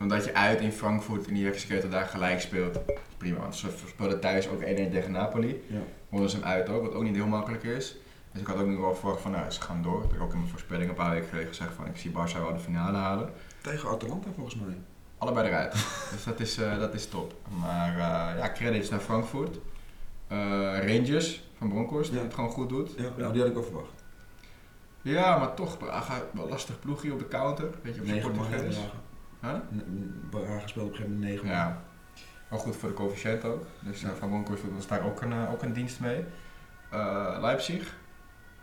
[0.00, 2.78] Omdat je uit in Frankfurt in die wedstrijd daar gelijk speelt.
[3.16, 5.62] Prima, want ze speelden thuis ook 1-1 tegen Napoli.
[5.66, 5.78] Ja.
[6.08, 7.96] Wonnen ze hem uit ook, wat ook niet heel makkelijk is.
[8.32, 10.04] Dus ik had ook nu wel verwacht van, nou, ze gaan door.
[10.04, 12.38] Ik heb ook in mijn voorspelling een paar weken geleden gezegd van, ik zie Barça
[12.40, 13.30] wel de finale halen.
[13.62, 14.74] Tegen Atalanta volgens mij.
[15.18, 15.72] Allebei eruit.
[16.12, 17.34] dus dat is, eh, dat is top.
[17.60, 19.58] Maar eh, ja, credits naar Frankfurt.
[20.26, 20.38] Eh,
[20.86, 22.24] Rangers van Bronkhorst, die Ja.
[22.24, 22.94] het gewoon goed doet.
[22.96, 24.04] Ja, maar die had ik wel verwacht.
[25.02, 27.68] Ja, maar toch, Braga, wel lastig ploegje op de counter.
[27.82, 28.76] Weet je, op zijn Portugees.
[29.40, 29.50] Huh?
[29.74, 31.54] N- Braga speelde op een gegeven moment negen man.
[31.56, 31.82] Ja,
[32.48, 33.62] wel goed voor de coëfficiënt ook.
[33.80, 34.14] Dus Ja.
[34.14, 36.24] Van Bronckhorst doet ons daar ook een, ook een dienst mee.
[37.40, 37.94] Leipzig,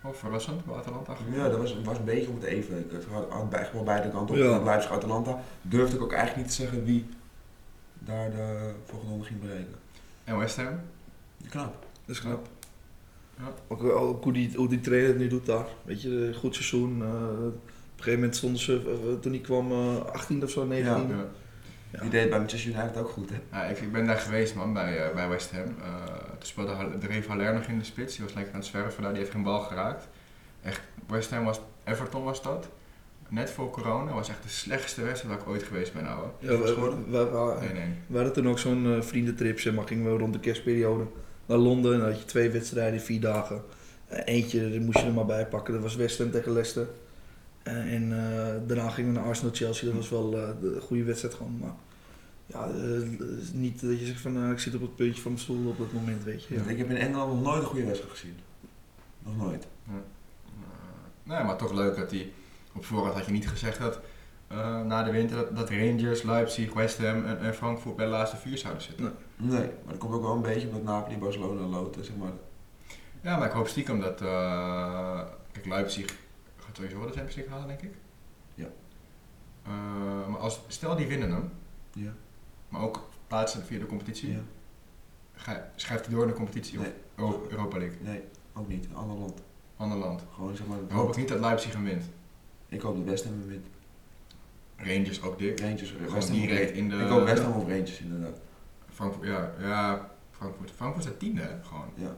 [0.03, 1.15] oh, verrassend bij Atalanta.
[1.33, 2.77] Ja, dat was, was een beetje om het even.
[2.79, 4.41] Ik had, had bij- wel beide kanten op.
[4.41, 4.63] Ja.
[4.63, 5.39] Leipzig, Atalanta.
[5.61, 7.05] Durfde ik ook eigenlijk niet te zeggen wie
[7.99, 9.73] daar de volgende ronde ging bereiken.
[10.23, 10.79] En West Ham.
[11.49, 11.85] Knap.
[12.05, 12.47] Dat is knap.
[13.37, 13.51] Ja.
[13.67, 15.67] Ook, ook hoe, die, hoe die trainer het nu doet daar.
[15.83, 17.01] Weet je, goed seizoen.
[17.01, 17.53] eh, op een
[17.95, 18.73] gegeven moment stonden ze,
[19.13, 21.07] eh, toen hij kwam, eh 18 of zo, 19.
[21.09, 21.15] Ja.
[21.15, 21.25] Ja.
[22.01, 23.35] Die deed bij Manchester United ook goed, hè?
[23.59, 25.61] Ja, ik, ik ben daar geweest man, bij, eh, bij West Ham.
[25.81, 28.15] Eh, toen speelde dreef Haller nog in de spits.
[28.15, 30.07] Die was lekker aan het zwerven daar, die heeft geen bal geraakt.
[30.63, 32.67] Echt, West Ham was, Everton was dat.
[33.29, 36.27] Net voor corona was echt de slechtste wedstrijd waar ik ooit geweest ben, ouwe.
[36.39, 37.93] Ja, we, we, we- we- Nee, nee.
[38.07, 41.03] we hadden toen ook zo'n eh, vriendentrip, zeg maar, gingen we rond de kerstperiode
[41.45, 41.93] naar Londen.
[41.93, 43.61] En dan had je twee wedstrijden, vier dagen.
[44.09, 45.73] Eentje, moest je er maar bij pakken.
[45.73, 46.87] Dat was West Ham tegen Leicester.
[47.63, 49.85] Eh, en eh, daarna gingen we naar Arsenal-Chelsea.
[49.87, 51.57] Dat was wel eh, de een goede wedstrijd gewoon.
[51.59, 51.73] Maar
[52.45, 55.21] ja, eh, het is niet dat je zegt van eh, ik zit op het puntje
[55.21, 56.53] van mijn stoel op dat moment, weet je.
[56.53, 56.61] Ja.
[56.63, 58.35] Ik heb in Engeland nog nooit een goede wedstrijd gezien.
[59.23, 59.67] Nog nooit.
[59.87, 59.93] Eh,
[61.23, 62.31] nee, maar toch leuk dat hij...
[62.75, 63.99] Op voorhand had je niet gezegd dat
[64.47, 68.11] eh, na de winter dat, dat Rangers, Leipzig, West Ham en, en Frankfurt bij de
[68.11, 69.03] laatste vier zouden zitten.
[69.35, 69.49] Nee.
[69.59, 72.31] Nee, maar dat komt ook wel een beetje omdat Napoli, Barcelona en Loten, zeg maar.
[73.21, 74.21] Ja, maar ik hoop stiekem dat...
[74.21, 76.15] eh, kijk, Leipzig
[76.79, 77.97] sowieso de Champions League halen, denk ik.
[78.55, 78.67] Ja.
[79.63, 81.51] Eh, maar als, stel die winnen hem,
[81.93, 82.11] Ja.
[82.69, 84.39] maar ook plaatsen via de competitie, ja.
[85.33, 86.87] ga, schrijft hij door in de competitie Nee.
[86.87, 88.21] of Euro- Europa League, Nee,
[88.53, 88.85] ook niet.
[88.85, 89.41] Een ander land.
[89.77, 90.23] ander land.
[90.33, 90.77] Gewoon zeg maar.
[90.87, 92.03] Dan hoop ik niet dat Leipzig hem wint.
[92.67, 93.67] Ik hoop dat West Ham hem wint.
[94.77, 95.59] Rangers ook dik.
[95.59, 96.95] Rangers, Gewoon direct in de...
[96.95, 98.39] Ik hoop West Ham of Rangers inderdaad.
[98.89, 100.71] Frankfurt, ja, ja, Frankfurt.
[100.71, 101.89] Frankfurt is tiende, hè, gewoon.
[101.95, 102.15] Ja.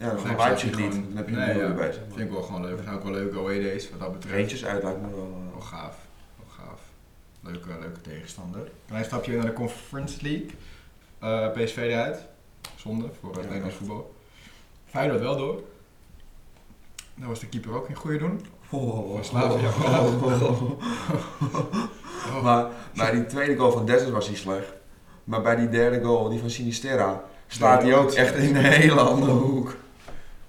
[0.00, 0.92] Ja, dan Leipzig zes, niet.
[0.92, 1.76] Dan heb je Nee, ja.
[1.76, 2.78] Zeg Vind ik wel gewoon leuk.
[2.82, 4.34] Zijn ook wel leuke away days wat dat betreft.
[4.36, 5.42] Rangers uit lijkt me wel.
[5.46, 5.96] eh, Wel gaaf.
[6.36, 6.80] Wel gaaf.
[7.40, 8.70] Leuke, leuke tegenstander.
[8.88, 10.46] Klein stapje naar de Conference League.
[11.18, 12.18] Eh, PSV eruit.
[12.76, 14.14] Zonde voor het Ja, Nederlands voetbal.
[14.86, 15.62] Feyenoord wel door.
[17.14, 18.46] Daar was de keeper ook in goede doen.
[18.70, 19.68] Oh, Slavia.
[19.68, 20.70] Oh.
[22.42, 24.72] Maar bij die tweede goal van Dessers was hij slecht.
[25.24, 29.00] Maar bij die derde goal, die van Sinisterra, staat hij ook echt in een hele
[29.00, 29.74] andere hoek.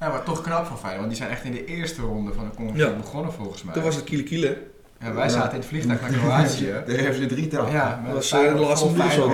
[0.02, 2.44] Ja, maar toch knap van Feyenoord, want die zijn echt in de eerste ronde van
[2.44, 2.86] de Conference Ja.
[2.86, 3.74] League begonnen volgens mij.
[3.74, 4.58] Toen was het kiele kiele.
[5.00, 6.72] Ja, wij zaten in het vliegtuig naar Kroatië.
[6.88, 7.70] Daar hebben ze drie taal.
[7.70, 9.30] Ja, Dat met was eh, de laatste minuut zo.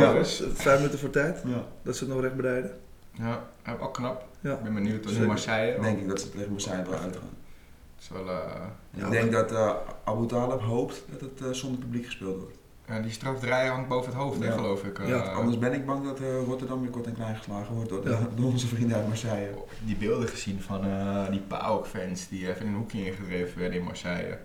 [0.54, 1.42] Vijf minuten voor tijd.
[1.46, 1.64] Ja.
[1.84, 2.72] Dat ze het nog recht bereiden.
[3.12, 3.44] Ja,
[3.80, 4.26] ook knap.
[4.40, 4.54] Ja.
[4.54, 5.28] Ik ben benieuwd tot nu Zeker.
[5.28, 5.82] Marseille.
[5.82, 7.30] Denk ik dat ze tegen Marseille wel uitgaan.
[8.14, 8.36] Wel, eh,
[8.90, 9.72] Ja, ik denk dat eh,
[10.04, 12.58] Abu Talib hoopt dat het eh, zonder publiek gespeeld wordt.
[12.88, 15.00] Ja, die strafdraaier hangt boven het hoofd, hè, geloof ik.
[15.00, 15.08] eh.
[15.08, 18.04] Ja, Anders ben ik bang dat eh, Rotterdam weer kort en klein geslagen wordt door,
[18.04, 18.28] de- Ja.
[18.36, 19.50] door onze vrienden uit Marseille.
[19.86, 23.86] die beelden gezien van eh, die PAOK-fans die even in een hoekje ingedreven werden in
[23.86, 24.38] Marseille.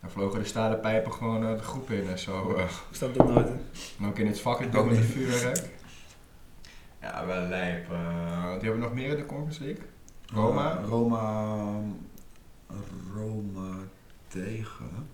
[0.00, 2.54] Daar vlogen de stalen pijpen gewoon eh, de groep in en zo.
[2.54, 2.64] eh.
[2.90, 3.54] Staat dat nooit, hè?
[3.98, 5.68] En ook in het vak ook met het vuurwerk.
[7.00, 7.90] Ja, wel lijp.
[7.90, 8.52] eh.
[8.52, 9.84] die hebben nog meer in de Conference League.
[10.26, 10.78] Roma?
[10.78, 11.54] Eh, Roma.
[13.14, 13.76] Roma
[14.28, 15.06] tegen.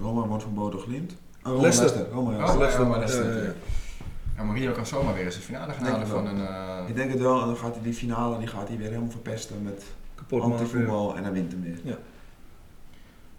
[0.00, 1.12] Roma wordt van Bodo Glimt.
[1.12, 2.08] Oh, Roma Leicester.
[2.10, 2.36] Roma, ja.
[2.52, 3.52] Oh, Leicester, ja, maar eh, Leicester, ja.
[4.36, 6.46] Ja, Mourinho kan zomaar weer eens de finale gaan halen ik van een...
[6.46, 8.88] eh, Ik denk het wel, en dan gaat hij die finale die gaat hij weer
[8.88, 9.84] helemaal verpesten met
[10.30, 11.98] antivoetbal en dan wint hij weer.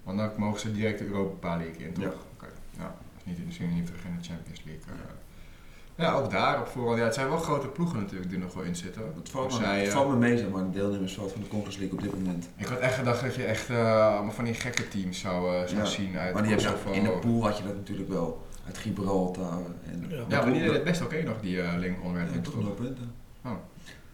[0.03, 2.03] Want dan mogen ze direct de Europa League in, toch?
[2.03, 2.09] Ja.
[2.09, 2.45] Oké.
[2.77, 4.83] Ja, dat is niet, misschien niet terug in de Champions League.
[4.87, 4.99] eh.
[5.95, 6.97] Ja, ook daar op voorhand.
[6.97, 9.01] Ja, het zijn wel grote ploegen natuurlijk die er nog wel in zitten.
[9.17, 11.97] Het valt, me, het valt me mee, zeg maar, de deelnemersveld van de Conference League
[11.97, 12.49] op dit moment.
[12.57, 15.67] Ik had echt gedacht dat je echt eh, allemaal van die gekke teams zou, eh,
[15.67, 18.09] zou Ja, zien uit Maar die heb je, in de pool had je dat natuurlijk
[18.09, 18.41] wel.
[18.65, 19.59] Uit Gibraltar.
[19.91, 20.23] En, Ja.
[20.27, 22.75] Ja, maar die deed het best oké nog, die eh Lincoln werd Ja, in toch
[22.75, 23.11] punten.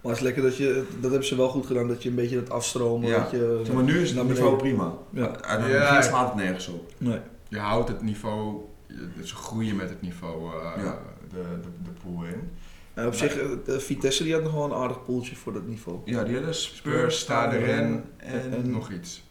[0.01, 2.15] Maar het is lekker dat je, dat hebben ze wel goed gedaan, dat je een
[2.15, 3.09] beetje het afstromen.
[3.09, 3.17] Ja.
[3.19, 4.57] Dat je, Zeg maar nu is het niveau beneden.
[4.57, 4.93] prima.
[5.09, 5.41] Ja.
[5.41, 5.79] Uit het Ja.
[5.79, 6.91] begin slaat het nergens op.
[6.97, 7.19] Nee.
[7.47, 8.55] Je houdt het niveau,
[8.87, 10.97] je- ze groeien met het niveau eh, Ja.
[11.29, 12.49] De, de, de pool in.
[12.95, 15.67] Ja, op zich, eh, de Vitesse die had nog wel een aardig poeltje voor dat
[15.67, 15.99] niveau.
[16.05, 18.51] Ja, die hadden Spurs, Stade Rennes en...
[18.53, 19.23] en- Nog iets.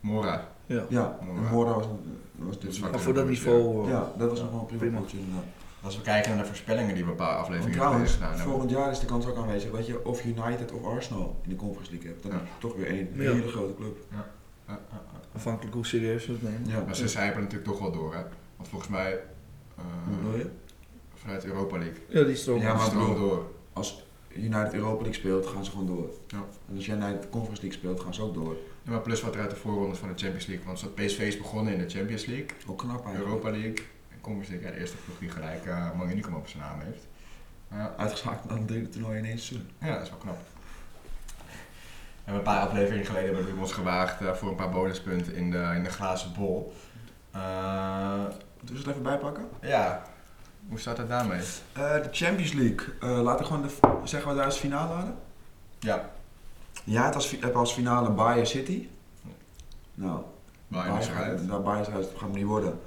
[0.00, 0.48] Mora.
[0.66, 0.84] Ja.
[0.88, 1.50] ja, Mora.
[1.50, 1.86] Mora was,
[2.36, 3.84] was wat- Maar voor dat niveau...
[3.84, 4.98] eh, Ja, dat was nog wel een prima Prima.
[4.98, 5.44] poeltje inderdaad.
[5.82, 8.50] Als we kijken naar de voorspellingen die we een paar afleveringen trouwens, geleden gedaan hebben.
[8.52, 11.56] volgend jaar is de kans ook aanwezig dat je of United of Arsenal in de
[11.56, 12.22] Conference League hebt.
[12.22, 12.36] Dan Ja.
[12.38, 13.32] heb je toch weer één Ja.
[13.32, 13.96] hele grote club.
[14.10, 14.78] Ja.
[15.34, 16.68] Afhankelijk hoe serieus je het neemt.
[16.70, 16.82] Ja.
[16.84, 18.22] Maar ze zijpen natuurlijk toch wel door, hè?
[18.56, 19.12] Want volgens mij
[19.76, 20.50] eh, Hoe bedoel je?
[21.22, 22.00] Vanuit Europa League.
[22.08, 22.60] Ja, die stroom.
[22.60, 23.50] Ja, maar stroom door.
[23.72, 24.02] Als
[24.36, 26.10] United Europa League speelt, gaan ze gewoon door.
[26.26, 26.42] Ja.
[26.68, 28.56] En als United Conference League speelt, gaan ze ook door.
[28.82, 30.66] Ja, maar plus wat er uit de voorrondes van de Champions League.
[30.66, 33.24] Want PSV is begonnen in de Champions League, Ook knap eigenlijk.
[33.24, 33.76] Europa League.
[34.10, 37.06] En Conference League, ja, de eerste ploeg die gelijk uh, op zijn naam heeft.
[37.70, 39.68] Ja, Uitgeschakeld aan het derde toernooi in één seizoen.
[39.80, 40.38] ja, dat is wel knap.
[42.24, 45.50] En een paar afleveringen geleden hebben we ons gewaagd eh, voor een paar bonuspunten in
[45.50, 46.72] de, in de glazen bol.
[47.30, 48.24] Eh,
[48.62, 49.48] Dus het even bijpakken.
[49.60, 50.02] ja,
[50.68, 51.40] hoe staat het daarmee?
[51.72, 52.86] Eh, de Champions League.
[53.00, 55.14] Eh, laten we gewoon de, zeggen we daar als finale hadden.
[55.78, 56.10] Ja,
[56.84, 58.88] Ja, het als, heb als finale Bayern City.
[59.94, 60.22] Nou,
[60.68, 61.48] Bayern is eruit.
[61.48, 62.80] daar Bayern is eruit, dat gaat hem niet worden.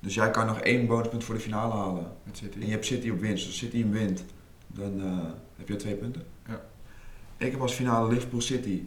[0.00, 2.06] Dus jij kan nog één bonuspunt voor de finale halen.
[2.22, 2.58] Met City.
[2.60, 3.36] En je hebt City op winst.
[3.36, 4.24] Dus als City hem wint,
[4.66, 6.26] dan eh, heb je twee punten.
[6.46, 6.60] Ja.
[7.36, 8.82] Ik heb als finale Liverpool City.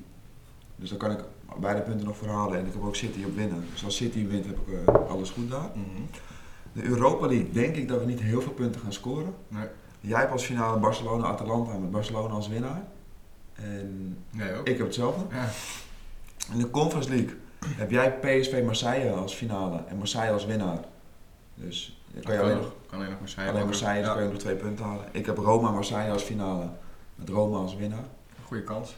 [0.76, 1.20] Dus dan kan ik
[1.60, 2.60] beide punten nog verhalen.
[2.60, 3.66] En ik heb ook City op winnen.
[3.72, 5.70] Dus als City wint, heb ik alles goed daar.
[5.74, 6.02] Mhm.
[6.74, 9.34] De Europa League denk ik dat we niet heel veel punten gaan scoren.
[9.48, 9.68] Nee.
[10.00, 12.84] Jij hebt als finale Barcelona-Atalanta met Barcelona als winnaar.
[13.54, 14.68] En Nee ook.
[14.68, 15.24] ik heb hetzelfde.
[15.36, 15.50] Ja.
[16.52, 17.36] In de Conference League
[17.82, 20.80] heb jij PSV Marseille als finale en Marseille als winnaar.
[21.56, 23.66] Dus dan kan je alleen nog, kan alleen nog Marseille alleen.
[23.66, 24.14] Marseille, dus Ja.
[24.14, 25.06] kan je nog twee punten halen.
[25.12, 26.70] Ik heb Roma Marseille als finale
[27.16, 28.06] met Roma als winnaar.
[28.46, 28.96] Goede kans.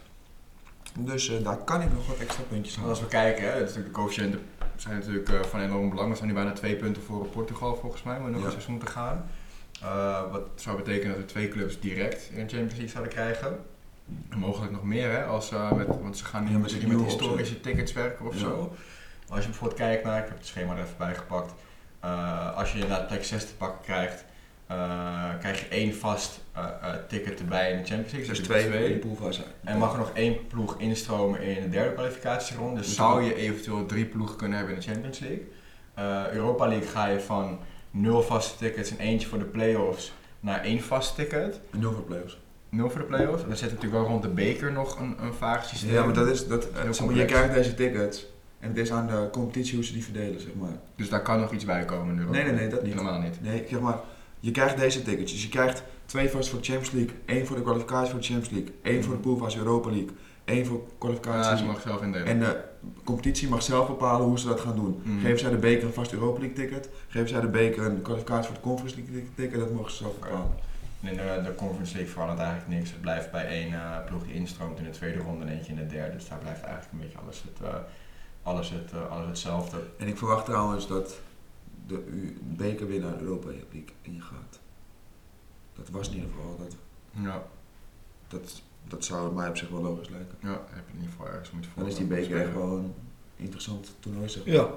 [0.99, 2.89] Dus eh, daar kan ik nog wat extra puntjes halen.
[2.89, 4.39] als we kijken, hè, het is natuurlijk de coëfficiënten
[4.81, 6.09] zijn natuurlijk eh, van enorm belang.
[6.09, 8.45] We zijn nu bijna twee punten voor Portugal volgens mij, om nog Ja.
[8.45, 9.25] een seizoen te gaan.
[9.81, 13.57] Eh, wat zou betekenen dat we twee clubs direct in de Champions League zouden krijgen.
[14.29, 17.01] En mogelijk nog meer, hè, als, eh, met, want ze gaan nu Ja, met met
[17.03, 18.39] historische tickets werken of Ja.
[18.39, 18.75] zo.
[19.29, 21.53] Als je bijvoorbeeld kijkt naar, ik heb het schema er even bij gepakt.
[22.55, 24.25] Als je inderdaad plek 6 te pakken krijgt,
[25.39, 28.29] krijg je één vast eh, eh, ticket erbij in de Champions League.
[28.29, 28.99] Dus Dus twee twee.
[28.99, 29.43] de.
[29.63, 32.81] En mag er nog één ploeg instromen in de derde kwalificatieronde.
[32.81, 35.47] Dus zou je eventueel drie ploegen kunnen hebben in de Champions League.
[35.93, 37.59] Eh, Europa League ga je van
[37.91, 41.59] nul vaste tickets en eentje voor de play-offs naar één vast ticket.
[41.71, 42.37] En nul voor playoffs.
[42.69, 43.41] Nul voor de play-offs.
[43.41, 45.93] En dan zit natuurlijk wel rond de beker nog een, een vaag systeem.
[45.93, 48.25] Ja, maar dat is, dat, eh, zeg maar, je krijgt deze tickets
[48.59, 50.77] en het is aan de competitie hoe ze die verdelen, zeg maar.
[50.95, 52.37] Dus daar kan nog iets bij komen in Europa.
[52.37, 52.93] Nee, nee, nee, dat niet.
[52.93, 53.41] Helemaal niet.
[53.41, 53.99] Nee, zeg maar,
[54.45, 55.31] je krijgt deze tickets.
[55.31, 58.25] Dus je krijgt twee vast voor de Champions League, één voor de kwalificatie voor de
[58.25, 60.09] Champions League, één voor de poolfase Europa League,
[60.43, 61.51] één voor kwalificatie.
[61.51, 62.27] Ja, ze mag zelf indelen.
[62.27, 62.63] En de
[63.03, 65.01] competitie mag zelf bepalen hoe ze dat gaan doen.
[65.03, 65.19] Mhm.
[65.19, 66.89] Geven zij de beker een vast Europa League ticket?
[67.07, 69.59] Geven zij de beker een kwalificatie voor de Conference League ticket?
[69.59, 70.55] Dat mogen ze zelf bepalen.
[71.01, 72.89] En in de, de Conference League verandert eigenlijk niks.
[72.91, 75.77] Het blijft bij één eh, ploeg die instroomt in de tweede ronde en eentje in
[75.77, 76.15] de derde.
[76.15, 77.75] Dus daar blijft eigenlijk een beetje alles, het, eh,
[78.43, 79.77] alles, het, eh, alles hetzelfde.
[79.97, 81.19] En ik verwacht trouwens dat
[81.87, 84.59] de U- bekerwinnaar Europa League ingaat.
[85.73, 86.75] Dat was in ieder geval dat.
[87.23, 87.43] Ja,
[88.27, 90.37] Dat, dat zou mij op zich wel logisch lijken.
[90.41, 92.93] ja heb je in ieder geval ergens moeten Dan is die voor- beker gewoon
[93.35, 94.53] interessant toernooi zeg maar.
[94.55, 94.69] Ja,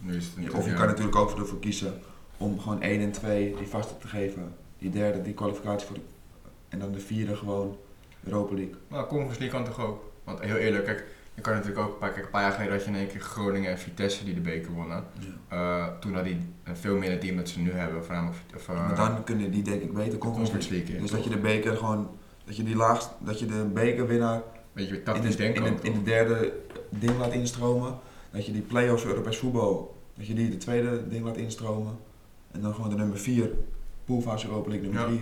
[0.00, 2.00] Nu is het niet Of je kan natuurlijk ook ervoor kiezen
[2.36, 4.54] om gewoon 1 en 2 die vaste te geven.
[4.78, 6.02] Die derde die kwalificatie voor de,
[6.68, 7.76] en dan de vierde gewoon
[8.24, 8.74] Europa League.
[8.88, 10.12] Nou, Conference League kan toch ook?
[10.24, 12.90] Want heel eerlijk, kijk, je kan natuurlijk ook, kijk, een paar jaar geleden had je
[12.90, 15.04] in één keer Groningen en Vitesse die de beker wonnen.
[15.48, 18.96] Eh, toen had die veel minder team dat ze nu hebben, voornamelijk of, eh, maar
[18.96, 20.90] dan kunnen die denk ik beter Conference League.
[20.90, 21.10] Dus toch?
[21.10, 22.10] dat je de beker gewoon,
[22.44, 25.82] dat je die laagst, dat je de bekerwinnaar Weet je, in de, denken in, de,
[25.82, 26.52] in de derde
[26.88, 27.98] ding laat instromen.
[28.30, 31.98] Dat je die play-offs Europees voetbal, dat je die de tweede ding laat instromen.
[32.50, 33.50] En dan gewoon de nummer 4,
[34.04, 35.18] poolfase Europa League nummer Ja.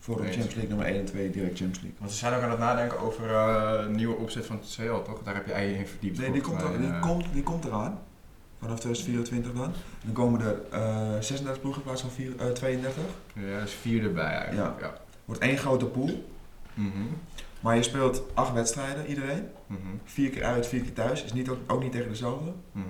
[0.00, 0.16] 3.
[0.16, 0.22] Voor de.
[0.22, 1.98] Champions League nummer 1 en 2, direct Champions League.
[1.98, 5.02] Want ze zijn ook aan het nadenken over eh, een nieuwe opzet van het CL,
[5.02, 5.22] toch?
[5.22, 6.18] Daar heb je eigen in verdiept.
[6.18, 7.00] Nee, die komt, er, die, eh.
[7.00, 7.98] komt, die komt eraan.
[8.58, 9.72] Vanaf 2024 dan.
[10.04, 13.02] Dan komen er eh 36 ploegen in plaats van vier, eh, 32.
[13.32, 14.80] Ja, dus vier erbij eigenlijk.
[14.80, 15.00] Ja.
[15.24, 16.28] Wordt één grote pool.
[16.74, 17.02] Mhm.
[17.60, 19.48] Maar je speelt acht wedstrijden, iedereen.
[19.66, 19.78] Mhm.
[20.04, 21.24] Vier keer uit, vier keer thuis.
[21.24, 22.52] Is niet, ook, ook niet tegen dezelfde.
[22.72, 22.86] Mhm.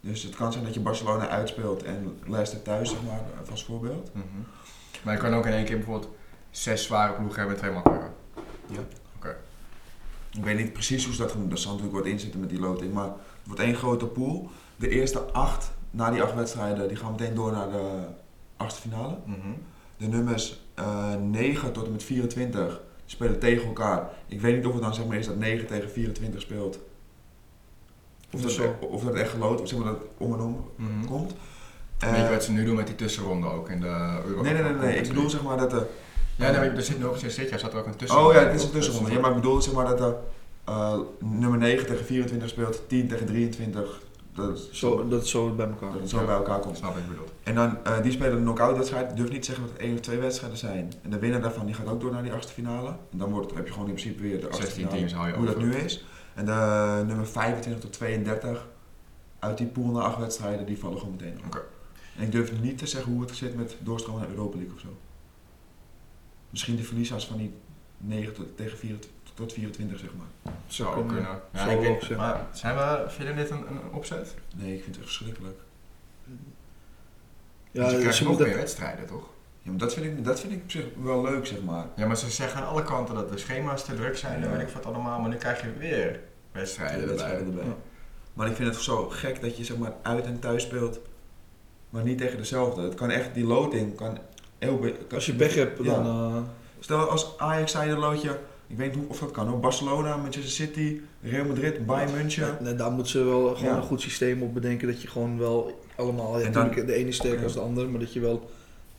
[0.00, 4.10] Dus het kan zijn dat je Barcelona uitspeelt en Leicester thuis, zeg maar, als voorbeeld.
[4.14, 4.24] Mhm.
[5.02, 6.16] Maar je kan ook in één keer bijvoorbeeld
[6.58, 8.06] zes zware ploegen hebben en twee makkelijke.
[10.32, 11.48] Ik weet niet precies hoe ze dat gaan doen.
[11.48, 12.92] Dat zal natuurlijk wat inzitten met die loting.
[12.92, 14.50] Maar het wordt één grote pool.
[14.76, 18.06] De eerste acht, na die acht wedstrijden, die gaan meteen door naar de
[18.56, 19.16] achtste finale.
[19.24, 19.38] Mhm.
[19.96, 24.08] De nummers eh 9 tot en met 24 spelen tegen elkaar.
[24.26, 26.78] Ik weet niet of het dan zeg maar is dat 9 tegen 24 speelt.
[28.32, 31.04] Of dat, of dat echt geloot, of zeg maar dat om en om Mhm.
[31.06, 31.34] komt.
[31.98, 34.52] Weet je Eh, wat ze nu doen met die tussenronde ook in de Euro nee,
[34.52, 34.96] nee, nee, nee.
[34.96, 35.86] Ik bedoel zeg maar dat de...
[36.38, 38.30] Ja, nee, er zit ook sinds dit jaar zat er ook een tussenronde.
[38.34, 39.10] Oh ja, het is een tussenronde.
[39.12, 40.14] Ja, maar ik bedoel zeg maar dat de
[40.64, 44.00] eh, nummer 9 tegen 24 speelt, 10 tegen 23.
[44.34, 45.92] Dat, is- zo, dat zo bij elkaar.
[45.92, 46.76] dat het zo bij elkaar komt.
[46.76, 47.30] Snap ik bedoeld.
[47.42, 49.16] En dan, eh, die spelen een knock-out wedstrijd.
[49.16, 50.92] Durf niet te zeggen dat het één of twee wedstrijden zijn.
[51.02, 52.88] En de winnaar daarvan die gaat ook door naar die achtste finale.
[53.12, 54.98] En dan wordt, heb je gewoon in principe weer de achtste 16 finale.
[54.98, 56.04] teams hou je hoe dat nu is.
[56.34, 58.66] En de nummer 25 tot 32
[59.38, 61.44] uit die pool naar acht wedstrijden, die vallen gewoon meteen op.
[61.46, 61.62] Oké.
[62.16, 64.80] En ik durf niet te zeggen hoe het zit met doorstromen naar Europa League of
[64.80, 64.88] zo.
[66.50, 67.54] Misschien de verliezers van die
[67.98, 70.52] 9 tot, tegen 24, tot 24, zeg maar.
[70.66, 71.14] Zou ook kunnen.
[71.14, 71.40] kunnen.
[71.52, 72.18] Ja, Zou ik ook weet, zijn.
[72.18, 74.34] maar zijn we, vinden dit een, een opzet?
[74.56, 75.60] Nee, ik vind het echt verschrikkelijk.
[77.70, 79.28] Ja, je krijgt nog meer wedstrijden, toch?
[79.62, 81.86] Ja, maar dat vind, ik, dat vind ik op zich wel leuk, zeg maar.
[81.96, 84.60] Ja, maar ze zeggen aan alle kanten dat de schema's te druk zijn en weet
[84.60, 86.20] ik wat allemaal, maar nu krijg je weer
[86.52, 87.16] wedstrijden de erbij.
[87.16, 87.64] wedstrijden erbij.
[87.64, 87.76] Ja.
[88.32, 91.00] Maar ik vind het zo gek dat je zeg maar uit en thuis speelt,
[91.90, 92.82] maar niet tegen dezelfde.
[92.82, 94.18] Het kan echt, die loting kan
[94.58, 94.84] heel...
[95.14, 95.94] als je pech hebt, Ja.
[96.02, 96.06] dan...
[96.06, 96.42] eh,
[96.80, 101.00] Stel als Ajax zijde loodje, ik weet niet of dat kan hoor, Barcelona, Manchester City,
[101.22, 102.56] Real Madrid, Bayern München.
[102.60, 103.76] nee, daar moeten ze wel gewoon Ja.
[103.76, 104.88] een goed systeem op bedenken.
[104.88, 106.38] Dat je gewoon wel allemaal...
[106.38, 108.50] Ja, En dan- natuurlijk, de ene is sterker als de ander, maar dat je wel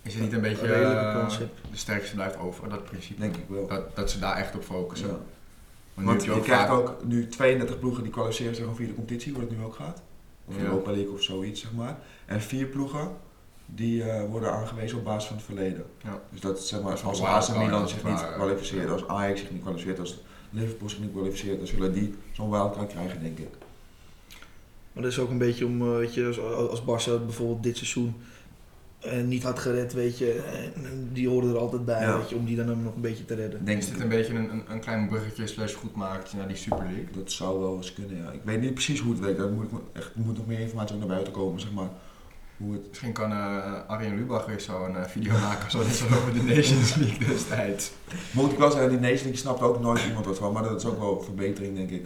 [0.02, 1.40] Is het niet een beetje een redelijke eh,
[1.72, 3.20] de sterkste blijft over, dat principe?
[3.22, 3.68] Denk ik wel.
[3.68, 5.08] Dat, dat ze daar echt op focussen.
[5.08, 6.04] Ja.
[6.04, 9.42] Want je krijgt vaak- ook nu 32 ploegen die kwalificeren zich via de competitie, hoe
[9.42, 10.02] het nu ook gaat.
[10.46, 10.62] Of Ja.
[10.64, 11.98] Europa League of zoiets, zeg maar.
[12.26, 13.12] En vier ploegen
[13.76, 15.86] die eh, worden aangewezen op basis van het verleden.
[16.04, 16.22] Ja.
[16.32, 19.08] Dus dat zeg maar, Dat is als wel AC Milan als zich niet kwalificeert, als
[19.08, 23.22] Ajax zich niet kwalificeert, als Liverpool zich niet kwalificeert, dan zullen die zo'n wildcard krijgen,
[23.22, 23.50] denk ik.
[24.94, 27.78] Maar dat is ook een beetje om, eh, weet je, als, als Barca bijvoorbeeld dit
[27.78, 28.16] seizoen
[29.00, 30.34] eh, niet had gered, weet je,
[30.76, 32.18] en die horen er altijd bij, Ja.
[32.18, 33.66] weet je, om die dan nog een beetje te redden.
[33.66, 36.58] Denk Is dit een beetje een, een, een klein bruggetje slash goed maakt naar die
[36.58, 37.08] Super League?
[37.12, 38.32] Dat zou wel eens kunnen, ja.
[38.32, 39.38] Ik weet niet precies hoe het werkt.
[39.38, 41.90] Daar moet, ik, echt, er moet nog meer informatie naar buiten komen, zeg maar.
[42.60, 42.88] Hoe het...
[42.88, 46.96] Misschien kan eh Arjen Lubach weer zo'n eh, video maken zoals zo over de Nations
[46.96, 47.92] League destijds.
[48.32, 50.80] Moet ik wel zeggen, die Nation League snapt ook nooit iemand wat van, maar dat
[50.80, 52.06] is ook wel een verbetering, denk ik.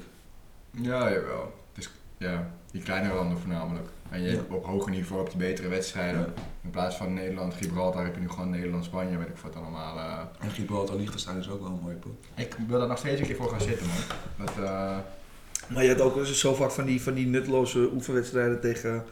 [0.72, 1.54] Ja, jawel.
[1.74, 3.88] Dus ja, die kleinere landen voornamelijk.
[4.10, 4.36] En je Ja.
[4.36, 6.20] hebt op hoger niveau op die betere wedstrijden.
[6.20, 6.28] Ja.
[6.64, 9.98] In plaats van Nederland, Gibraltar heb je nu gewoon Nederland, Spanje, weet ik wat allemaal.
[9.98, 10.20] eh.
[10.46, 11.96] En Gibraltar, Liechtenstein is ook wel een mooie.
[12.36, 14.46] Ik wil daar nog steeds een keer voor gaan zitten, man.
[14.46, 14.98] Dat, eh,
[15.68, 19.04] Maar je hebt ook zo vaak van die, van die nutteloze oefenwedstrijden tegen,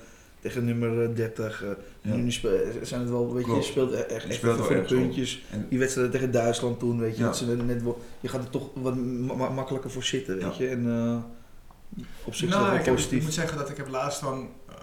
[0.42, 1.64] tegen nummer eh, 30.
[1.64, 1.70] eh.
[2.02, 2.14] Ja.
[2.16, 4.68] Nu spe- zijn het wel, weet je, speelt echt, Je echt speelt even wel voor
[4.68, 5.00] de ergens op.
[5.00, 5.44] puntjes.
[5.52, 7.28] En Die wedstrijden tegen Duitsland toen, weet je, Ja.
[7.28, 10.58] dat ze net wel, je gaat er toch wat ma- ma- makkelijker voor zitten, weet
[10.58, 10.68] je.
[10.68, 13.24] En eh, op zich is dat nou, wel ik, heb- ik positief.
[13.24, 14.76] moet zeggen dat ik heb laatst van, eh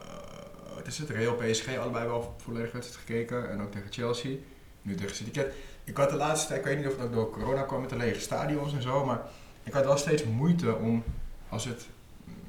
[0.76, 3.50] het is het, Real PSG, allebei wel volledig wedstrijd gekeken.
[3.50, 4.36] En ook tegen Chelsea,
[4.82, 5.30] nu tegen City.
[5.30, 5.46] Cat.
[5.84, 7.90] Ik had de laatste tijd, ik weet niet of het ook door corona kwam met
[7.90, 9.22] de lege stadions en zo, maar
[9.64, 11.02] ik had wel steeds moeite om,
[11.48, 11.86] als het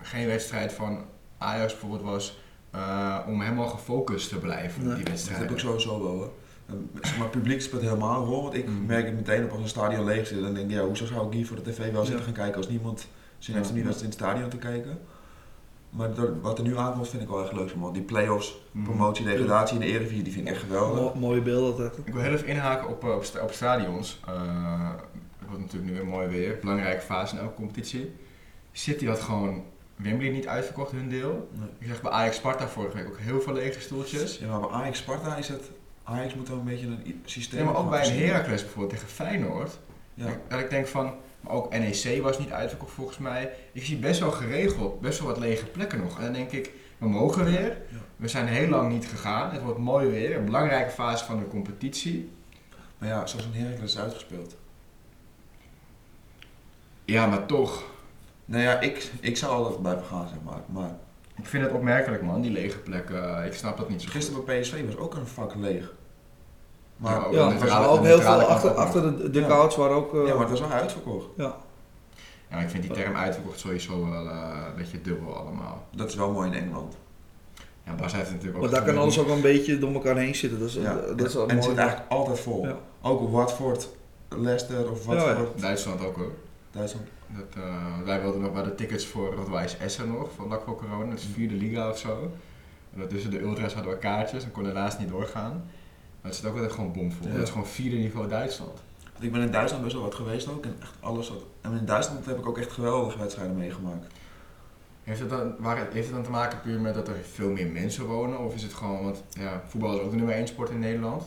[0.02, 1.06] geen wedstrijd van
[1.38, 2.39] Ajax bijvoorbeeld was,
[2.71, 5.39] eh, om helemaal gefocust te blijven op die dat wedstrijd.
[5.41, 6.32] heb ik sowieso wel hoor.
[6.65, 8.86] Eh, Zeg maar, publiek speelt helemaal een rol, want ik Mm.
[8.86, 10.41] merk het meteen op als een stadion leeg zit.
[10.41, 12.23] Dan denk ik, ja, hoezo zou ik hier voor de tv wel zitten Ja.
[12.25, 14.99] gaan kijken als niemand zin heeft om niet eens in het stadion te kijken.
[15.89, 17.75] Maar dat, wat er nu aankomt vind ik wel echt leuk.
[17.75, 17.93] Man.
[17.93, 18.84] Die play-offs, Mhm.
[18.84, 20.99] promotie, degradatie in de Eredivisie, die vind ik echt geweldig.
[20.99, 21.97] Mo- mooie beelden altijd.
[22.03, 24.19] Ik wil heel even inhaken op, eh, op, sta- op stadions.
[24.27, 24.34] Eh,
[25.39, 26.58] het wordt natuurlijk nu weer mooi weer.
[26.62, 28.15] Belangrijke fase in elke competitie.
[28.71, 29.63] City had gewoon
[30.03, 31.49] Wembley niet uitverkocht, hun deel.
[31.53, 31.67] Nee.
[31.79, 34.38] Ik zeg bij Ajax Sparta vorige week ook heel veel lege stoeltjes.
[34.38, 35.71] Ja, maar bij Ajax Sparta is het...
[36.03, 38.17] Ajax moet wel een beetje een systeem Ja, maar ook bij een.
[38.19, 39.79] Heracles bijvoorbeeld tegen Feyenoord.
[40.13, 40.25] Ja.
[40.25, 43.51] Dat- Dat ik denk van, maar ook NEC was niet uitverkocht volgens mij.
[43.71, 46.17] Ik zie best wel geregeld, best wel wat lege plekken nog.
[46.17, 47.77] En dan denk ik, we mogen weer.
[48.15, 49.51] We zijn heel lang niet gegaan.
[49.51, 50.38] Het wordt mooi weer.
[50.38, 52.29] Een belangrijke fase van de competitie.
[52.97, 54.55] Maar ja, zoals een Heracles is uitgespeeld.
[57.05, 57.83] Ja, maar toch.
[58.49, 60.62] Nou ja, ik, ik zou altijd blijven gaan, zeg maar.
[60.65, 60.95] Maar
[61.38, 63.45] Ik vind het opmerkelijk man, die lege plekken.
[63.45, 64.15] Ik snap dat niet zo goed.
[64.15, 65.93] gisteren bij PSV was ook een vak leeg.
[66.97, 67.39] Maar, Ja, ook Ja,
[67.81, 69.47] er ook heel veel achter, achter de, de Ja.
[69.47, 70.13] couch waren ook...
[70.13, 71.25] eh, ja, maar het was wel uitverkocht.
[71.38, 71.55] ja.
[72.49, 75.85] Ja, ik vind die term uitverkocht sowieso wel eh, een beetje dubbel allemaal.
[75.95, 76.97] Dat is wel mooi in Engeland.
[77.85, 79.93] Ja, Bas heeft het natuurlijk ook Maar daar kan alles ook wel een beetje door
[79.93, 80.59] elkaar heen zitten.
[80.59, 80.93] Dat is, Ja.
[81.15, 81.69] dat is wel en het mooi.
[81.69, 82.65] zit eigenlijk altijd vol.
[82.65, 82.75] Ja.
[83.01, 83.89] Ook Watford,
[84.29, 85.25] Leicester of Ja, ja.
[85.25, 86.31] Watford, Duitsland ook hoor.
[86.71, 87.07] Duitsland.
[87.38, 90.76] Dat, eh, wij wilden nog wel de tickets voor Rotwijs Essen nog, van vlak voor
[90.76, 91.10] corona.
[91.10, 92.32] Dat is vierde liga of zo.
[92.94, 95.52] En dat tussen de ultras hadden we kaartjes en kon helaas niet doorgaan.
[96.22, 97.28] Maar het zit ook altijd gewoon bomvol.
[97.28, 97.34] Ja.
[97.34, 98.80] Het is gewoon vierde niveau Duitsland.
[99.12, 100.65] Want Ik ben in Duitsland best wel wat geweest ook.
[100.65, 101.44] En echt alles wat.
[101.62, 104.13] En in Duitsland heb ik ook echt geweldige wedstrijden meegemaakt.
[105.04, 107.68] Heeft het, dan, waar, heeft het dan te maken puur met dat er veel meer
[107.68, 108.39] mensen wonen?
[108.39, 111.24] Of is het gewoon, want ja, voetbal is ook de nummer één sport in Nederland.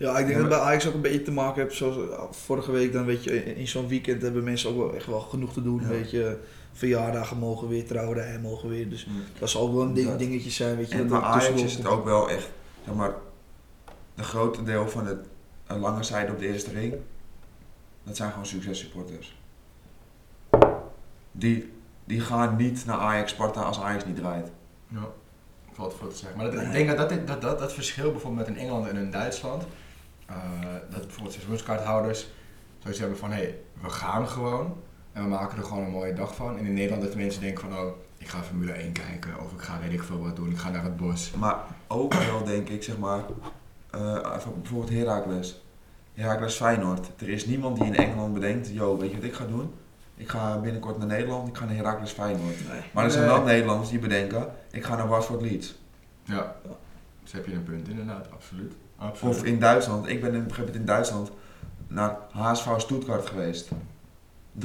[0.00, 1.76] Ja, ik denk Ja, dat bij Ajax ook een beetje te maken heeft.
[1.76, 5.06] Zoals eh, vorige week, dan weet je, in, zo'n weekend hebben mensen ook wel echt
[5.06, 5.80] wel genoeg te doen.
[5.80, 5.88] Ja.
[5.88, 6.38] Weet je,
[6.72, 8.88] verjaardagen mogen weer, trouwdagen mogen weer.
[8.88, 9.06] Dus
[9.38, 10.76] dat zal ook wel een ding, dingetje zijn.
[10.76, 12.50] Weet je, En dat bij Ajax is het ook wel echt,
[12.84, 13.14] zeg maar,
[14.14, 15.26] een groot deel van het
[15.66, 16.94] een lange zijde op de eerste ring.
[18.02, 19.38] Dat zijn gewoon successupporters.
[21.32, 21.72] Die,
[22.04, 24.50] die gaan niet naar Ajax Sparta als Ajax niet draait.
[24.88, 25.08] Ja,
[25.72, 26.38] valt voor te zeggen.
[26.38, 28.96] Maar dat, ik denk dat dat, dat, dat dat verschil bijvoorbeeld met in Engeland en
[28.96, 29.64] in Duitsland,
[30.90, 32.28] dat bijvoorbeeld seizoenskaarthouders
[32.78, 34.76] zoiets hebben van hé, hey, we gaan gewoon
[35.12, 36.58] en we maken er gewoon een mooie dag van.
[36.58, 39.52] En in Nederland dat de mensen denken van oh, ik ga Formule 1 kijken of
[39.52, 41.30] ik ga weet ik veel wat doen, ik ga naar het bos.
[41.30, 41.56] Maar
[41.88, 43.20] ook wel denk ik, zeg maar,
[43.90, 45.62] eh, bijvoorbeeld Heracles.
[46.14, 47.10] Heracles Feyenoord.
[47.18, 49.74] Er is niemand die in Engeland bedenkt, yo, weet je wat ik ga doen?
[50.16, 52.68] Ik ga binnenkort naar Nederland, ik ga naar Heracles Feyenoord.
[52.68, 52.80] Nee.
[52.92, 53.34] Maar er zijn Nee.
[53.34, 55.78] wel Nederlanders die bedenken, ik ga naar Watford Leeds.
[56.24, 56.56] Ja,
[57.22, 58.72] dus heb je een punt inderdaad, absoluut.
[59.00, 59.34] Absoluut.
[59.34, 61.30] Of in Duitsland, ik ben in, op een gegeven moment in Duitsland
[61.88, 63.68] naar HSV Stuttgart geweest.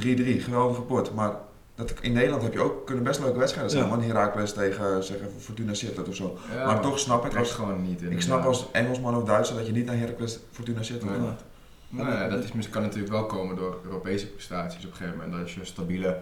[0.02, 0.04] 3-3,
[0.38, 1.14] geweldige pot.
[1.14, 1.32] Maar
[1.74, 3.84] dat, in Nederland heb je ook, kunnen best leuke wedstrijden zijn.
[3.84, 3.90] Ja.
[3.90, 6.38] Man, Heracles tegen zeg, even Fortuna Sittard of zo.
[6.54, 8.02] Ja, maar toch snap ik als, gewoon niet.
[8.02, 11.20] ik snap als Engelsman of Duitser dat je niet naar Heracles Fortuna Sittard Nee.
[11.28, 11.42] gaat.
[11.88, 15.16] Nou ja, dat is, misschien- kan natuurlijk wel komen door Europese prestaties op een gegeven
[15.16, 15.32] moment.
[15.32, 16.18] Dat als je een stabiele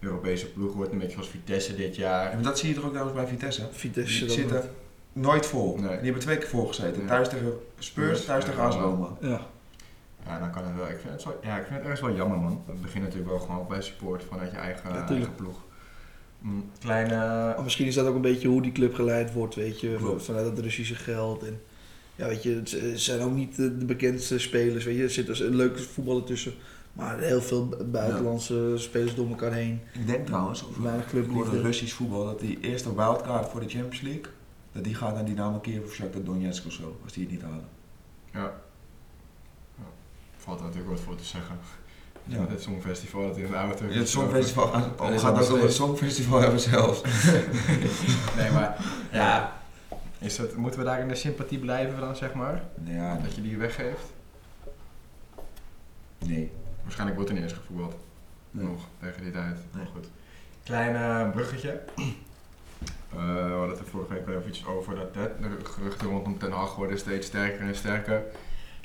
[0.00, 2.30] Europese ploeg wordt, een beetje zoals Vitesse dit jaar.
[2.30, 3.62] En dat zie je toch ook trouwens bij Vitesse.
[3.70, 4.72] Vitesse Die dat zitten wordt-
[5.20, 5.76] nooit vol.
[5.76, 5.88] Nee.
[5.88, 7.02] Die hebben twee keer vol gezeten.
[7.02, 7.08] Ja.
[7.08, 8.66] Thuis tegen Spurs, thuis tegen ja.
[8.68, 9.08] AS Roma.
[9.20, 9.40] Ja.
[10.26, 10.88] Ja, dan kan het wel.
[10.88, 12.62] Ik vind het, zo, ja, ik vind het ergens wel jammer, man.
[12.66, 15.56] Het begint natuurlijk wel gewoon bij support vanuit je eigen, Ja, eigen ploeg.
[16.38, 17.16] Mm, kleine.
[17.16, 20.24] Maar misschien is dat ook een beetje hoe die club geleid wordt, weet je, Klopt.
[20.24, 21.42] vanuit het Russische geld.
[21.42, 21.60] En
[22.16, 25.02] ja, weet je, het zijn ook niet de de bekendste spelers, weet je.
[25.02, 26.52] Er zit dus een leuke voetballer tussen,
[26.92, 29.80] maar heel veel buitenlandse spelers door elkaar heen.
[29.92, 31.60] Ik denk trouwens, over Weinig ik hoorde clubliefde.
[31.60, 34.24] Russisch voetbal, dat die eerste wildcard voor de Champions League,
[34.78, 37.42] dat die gaat naar Dynamo Kiev of Shakhtar Donetsk of zo, als die het niet
[37.42, 37.68] halen.
[38.32, 38.52] Ja.
[39.76, 39.84] ja.
[40.36, 41.58] Valt er natuurlijk wat voor te zeggen.
[42.24, 42.46] Ja.
[42.48, 45.72] Het Songfestival dat in een oude Ja, het Songfestival gaat, het nog ook over het
[45.72, 47.02] Songfestival hebben zelfs.
[48.38, 49.60] nee, maar ja.
[50.18, 52.64] Is dat, moeten we daar in de sympathie blijven dan, zeg maar?
[52.84, 54.12] Ja, Dat je die weggeeft?
[56.18, 56.50] nee.
[56.82, 57.96] Waarschijnlijk wordt er niet eens gevoetbald.
[58.50, 58.66] Nee.
[58.66, 59.54] Nog, tegen die tijd.
[59.54, 59.64] Nee.
[59.72, 60.08] Maar goed.
[60.62, 61.80] Klein eh, bruggetje.
[63.12, 66.52] Eh, we hadden het er vorige week iets over dat hè, de geruchten rondom Ten
[66.52, 68.22] Hag worden steeds sterker en sterker.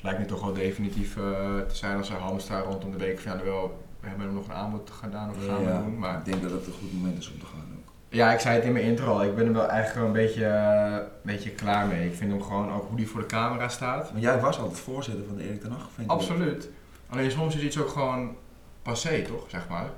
[0.00, 1.22] Lijkt nu toch wel definitief eh,
[1.68, 4.48] te zijn als er Hamstra rondom de week van ja, wel, we hebben hem nog
[4.48, 5.98] een aanbod gedaan of gaan we doen.
[5.98, 7.92] Maar Ik denk dat het een goed moment is om te gaan ook.
[8.08, 9.24] ja, ik zei het in mijn intro al.
[9.24, 12.06] Ik ben er wel eigenlijk wel een beetje, eh, beetje klaar mee.
[12.08, 14.12] Ik vind hem gewoon ook hoe die voor de camera staat.
[14.12, 16.12] Maar jij was altijd voorzitter van de Erik ten Hag vind ik.
[16.12, 16.68] Absoluut.
[17.08, 18.36] Alleen soms is iets ook gewoon
[18.82, 19.44] passé, toch?
[19.50, 19.90] Zeg maar.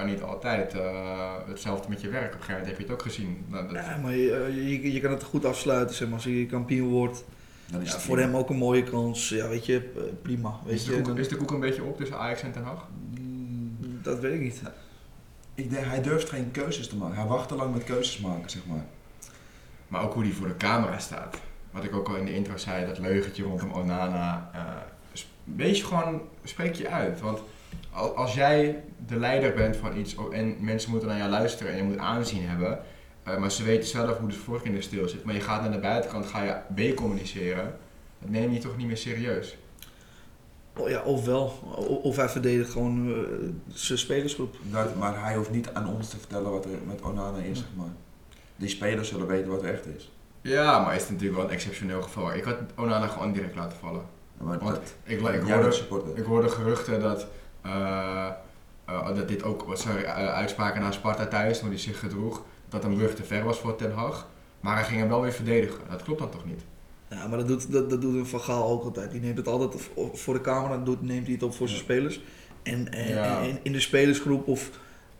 [0.00, 2.26] Kan niet altijd eh, hetzelfde met je werk.
[2.34, 3.44] Op een gegeven moment heb je het ook gezien.
[3.48, 6.24] Nou, dat, Ja, maar je, eh, je, je kan het goed afsluiten, zeg maar, als
[6.26, 7.24] je kampioen wordt.
[7.66, 8.30] Dan is Ja, het voor prima.
[8.30, 10.58] hem ook een mooie kans, ja, weet je, eh, prima.
[10.64, 12.52] Weet is, de je, koek, dan- is de koek een beetje op tussen Ajax en
[12.52, 12.86] Ten Hag?
[13.20, 14.62] Mm, dat weet ik niet.
[15.54, 17.16] Ik denk, hij durft geen keuzes te maken.
[17.16, 18.84] Hij wacht te lang met keuzes maken, zeg maar.
[19.88, 21.38] Maar ook hoe die voor de camera staat.
[21.70, 24.50] Wat ik ook al in de intro zei, dat leugentje rondom Onana.
[24.54, 24.60] eh,
[25.12, 27.20] sp- wees gewoon, spreek je uit.
[27.20, 27.38] Want
[27.92, 31.82] als jij de leider bent van iets en mensen moeten naar jou luisteren en je
[31.84, 32.78] moet aanzien hebben.
[33.22, 35.24] eh, maar ze weten zelf hoe de vork in de steel zit.
[35.24, 37.74] Maar je gaat naar de buitenkant, ga je B communiceren.
[38.18, 39.56] Dat neem je toch niet meer serieus.
[40.76, 41.52] Oh, ja, ofwel.
[41.76, 43.20] O- Of hij verdedigt gewoon eh,
[43.74, 44.56] zijn spelersgroep.
[44.70, 47.68] Dat, maar hij hoeft niet aan ons te vertellen wat er met Onana is, zeg
[47.76, 47.92] maar.
[48.56, 50.10] Die spelers zullen weten wat er echt is.
[50.40, 52.34] Ja, maar is het natuurlijk wel een exceptioneel geval.
[52.34, 54.02] Ik had Onana gewoon direct laten vallen.
[54.38, 56.18] Ja, Maar Want dat, ik, ik, hoorde, supporter.
[56.18, 57.26] ik hoorde geruchten dat,
[59.14, 62.94] dat dit ook, sorry, eh, uitspraken naar Sparta thuis, hoe hij zich gedroeg, dat een
[62.94, 64.28] brug te ver was voor Ten Hag.
[64.60, 65.78] Maar hij ging hem wel weer verdedigen.
[65.90, 66.60] Dat klopt dan toch niet?
[67.10, 69.10] Ja, maar dat doet, dat, dat doet een Van Gaal ook altijd.
[69.10, 72.20] Die neemt het altijd voor de camera, doet, neemt hij het op voor zijn spelers.
[72.62, 73.42] En, en, Ja.
[73.42, 74.70] en in de spelersgroep of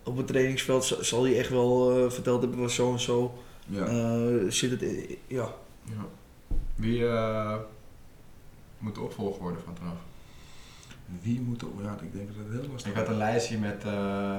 [0.03, 3.35] op het trainingsveld zal hij echt wel eh, verteld hebben was zo en zo.
[3.67, 3.85] Ja.
[3.87, 5.49] eh, zit het, in- ja.
[5.85, 6.07] Ja.
[6.75, 7.57] Wie eh,
[8.79, 9.95] moet de opvolger worden van Ten Hag?
[11.23, 11.69] Wie moet er...
[11.83, 14.39] Ja, ik denk dat het heel lastig Ik had een lijstje met eh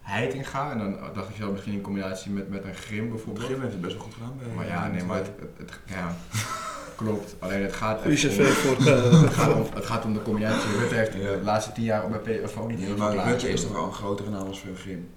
[0.00, 3.44] Heitinga en dan dacht ik zelf misschien in combinatie met, met een Grim bijvoorbeeld.
[3.46, 4.32] Grim heeft het best wel goed gedaan.
[4.38, 6.14] bij- Maar ja, nee, maar het, het, het- ja,
[7.00, 7.34] klopt.
[7.38, 8.76] Alleen het gaat om, voor...
[8.86, 10.70] eh, het, gaat om, het gaat om de combinatie.
[10.78, 11.18] Rutte heeft Ja.
[11.20, 13.84] de laatste tien jaar op bij PSV ook niet heel maar Rutte is toch wel
[13.86, 15.08] een grotere naam als veel Grim.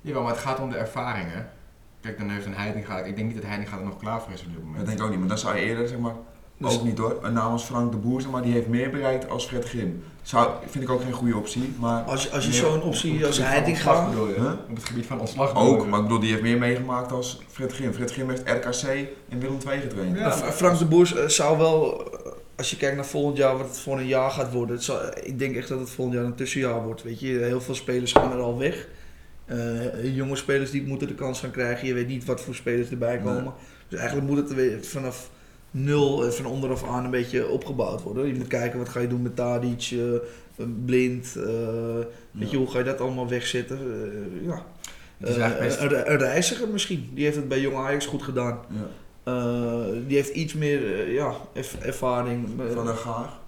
[0.00, 1.48] Jawel, maar het gaat om de ervaringen.
[2.00, 4.40] Kijk, dan heeft een Heitinga, ik denk niet dat Heitinga er nog klaar voor is
[4.40, 4.86] op dit Dat moment.
[4.86, 6.14] denk ik ook niet, maar dan zou je eerder, zeg maar,
[6.58, 7.18] Dus- ook niet hoor.
[7.22, 10.02] Een naam als Frank de Boer, maar, die heeft meer bereikt als Fred Grim.
[10.22, 13.16] Zou, vind ik ook geen goede optie, maar als, je- als je zo'n op- optie
[13.18, 14.08] op als Heitinga...
[14.08, 14.34] bedoel je?
[14.34, 14.52] Huh?
[14.68, 15.88] Op het gebied van ontslag bedoel ook, je?
[15.88, 17.92] maar ik bedoel, die heeft meer meegemaakt als Fred Grim.
[17.92, 18.82] Fred Grim heeft RKC
[19.28, 20.18] en Willem II getraind.
[20.18, 20.32] Ja.
[20.32, 23.66] Fra- Frank de Boer eh, zou wel, eh, als je kijkt naar volgend jaar, wat
[23.68, 24.74] het voor een jaar gaat worden.
[24.76, 27.02] Het zal, ik denk echt dat het volgend jaar een tussenjaar wordt.
[27.02, 28.88] Weet je, heel veel spelers gaan er al weg.
[29.44, 31.86] Eh, jonge spelers die moeten de kans gaan krijgen.
[31.88, 33.42] Je weet niet wat voor spelers erbij komen.
[33.42, 33.52] Nee.
[33.88, 35.30] Dus eigenlijk moet het weer vanaf
[35.70, 38.26] nul, van onderaf aan een beetje opgebouwd worden.
[38.26, 41.36] Je moet kijken wat ga je doen met Tadic, eh, Blind.
[41.36, 41.44] eh,
[42.30, 43.78] Weet je, hoe ga je dat allemaal wegzetten?
[43.78, 44.62] Eh, ja.
[45.58, 47.10] Best- een, een reiziger misschien.
[47.14, 48.58] Die heeft het bij Jong Ajax goed gedaan.
[48.68, 48.86] Ja.
[49.32, 52.48] Eh, die heeft iets meer ja, erv- ervaring.
[52.72, 53.38] Van der Gaag.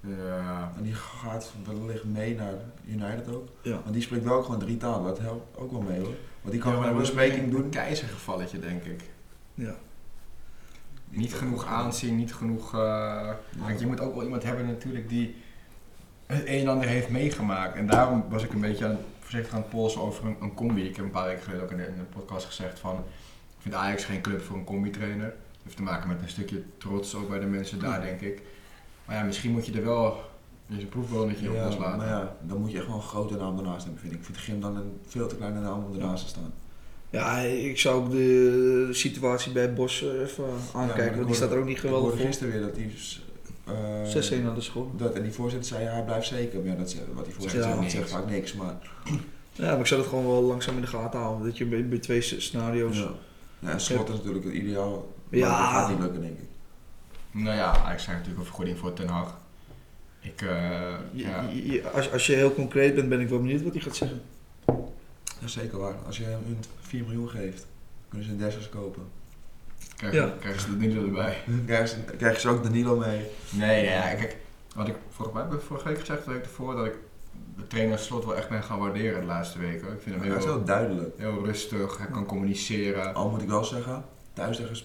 [0.00, 0.72] Ja.
[0.76, 2.54] En die gaat wellicht mee naar
[2.88, 3.48] United ook.
[3.62, 3.80] ja.
[3.84, 5.04] Maar die spreekt wel ook gewoon drie talen.
[5.06, 6.14] Dat helpt ook wel mee hoor.
[6.40, 7.62] Want die kan Ja, gewoon een bespreking doen.
[7.64, 9.00] een keizergevalletje, denk ik.
[9.54, 9.74] Ja.
[11.16, 12.74] Niet genoeg aanzien, niet genoeg...
[12.74, 15.34] eh, want je moet ook wel iemand hebben natuurlijk die
[16.26, 17.76] het een en ander heeft meegemaakt.
[17.76, 20.82] En daarom was ik een beetje aan, voorzichtig aan het polsen over een, een combi.
[20.88, 22.94] Ik heb een paar weken geleden ook in de, in de podcast gezegd van...
[23.56, 25.26] Ik vind Ajax geen club voor een combi-trainer.
[25.26, 28.42] Dat heeft te maken met een stukje trots ook bij de mensen daar, denk ik.
[29.04, 30.20] Maar ja, misschien moet je er wel
[30.70, 31.98] eens een proefballonnetje op loslaten.
[31.98, 34.18] maar ja, dan moet je echt wel een grote naam ernaast hebben, vind ik.
[34.18, 36.52] Ik vind Grim dan een veel te kleine naam om ernaast te staan.
[37.14, 40.44] Ja, ik zou ook de situatie bij Bos eh, even
[40.74, 41.14] aankijken.
[41.14, 42.26] want die staat er ook niet Ik geweldig hoorde voor.
[42.26, 42.92] gisteren weer dat die...
[43.64, 44.92] eh, 6-1 aan de school.
[44.96, 46.58] Dat, en die voorzitter zei, ja, hij blijft zeker.
[46.60, 47.76] Maar ja, dat, zegt- wat die voorzitter Ja.
[47.80, 48.52] zegt, zegt vaak niks.
[48.54, 48.74] Maar,
[49.52, 51.46] Ja, maar ik zou het gewoon wel langzaam in de gaten houden.
[51.46, 52.96] Dat je bij, bij twee scenario's...
[52.96, 53.10] ja.
[53.58, 55.12] Ja, en Schot is natuurlijk het ideaal.
[55.28, 55.48] Maar Ja.
[55.48, 56.44] dat gaat niet lukken, denk ik.
[57.30, 59.38] Nou ja, Ajax zijn natuurlijk een vergoeding voor Ten Hag.
[60.20, 60.48] Ik, eh,
[61.12, 61.44] Je- ja.
[61.52, 63.96] je- je- als, als je heel concreet bent, ben ik wel benieuwd wat hij gaat
[63.96, 64.20] zeggen.
[65.44, 65.94] Is zeker waar.
[66.06, 66.58] Als je hun
[66.94, 67.66] 4 miljoen geeft,
[68.08, 69.02] kunnen ze een Dessers kopen.
[69.96, 70.34] Krijgen, Ja.
[70.40, 71.36] krijgen ze de Danilo erbij.
[71.66, 73.26] Krijgen ze, krijgen ze ook Danilo mee.
[73.50, 74.36] Nee, ja, kijk,
[74.74, 76.94] wat ik vorige, mij, vorige week gezegd, de week ervoor, dat ik
[77.56, 79.92] de trainer Slot wel echt ben gaan waarderen de laatste weken.
[79.92, 81.18] Ik vind hem is heel, heel duidelijk.
[81.18, 83.14] heel rustig, hij kan communiceren.
[83.14, 84.76] Al moet ik wel zeggen, thuis tegen...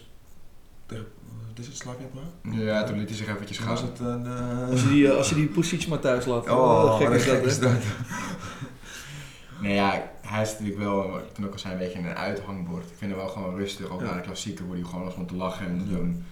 [0.86, 1.06] Tegen
[1.50, 2.54] wat is het, Slavia Praag?
[2.60, 3.90] Ja, toen liet hij zich eventjes Toen was gaan.
[3.90, 4.26] het een...
[4.26, 6.50] eh, Als je die, eh, als je die maar thuis laat.
[6.50, 7.62] Oh, gek is dat, gek is hè?
[7.62, 7.72] dat.
[9.62, 12.84] Nee, ja, hij is natuurlijk wel, toen ook al zei, een beetje een uithangbord.
[12.90, 14.06] Ik vind hem wel gewoon rustig, ook Ja.
[14.06, 15.96] na de klassieker, hoe hij gewoon was om te lachen en te Ja.
[15.96, 16.26] doen.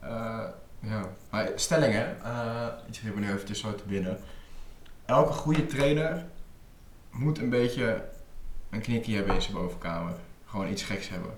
[0.00, 0.44] Eh,
[0.80, 4.18] ja, maar stellingen, eh iets hebben we nu eventjes zo te binnen.
[5.04, 6.24] Elke goede trainer
[7.10, 8.04] moet een beetje
[8.70, 10.12] een knikje hebben in zijn bovenkamer.
[10.46, 11.30] Gewoon iets geks hebben.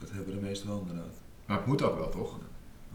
[0.00, 1.14] Dat hebben de meesten wel inderdaad.
[1.46, 2.38] Maar het moet ook wel, toch?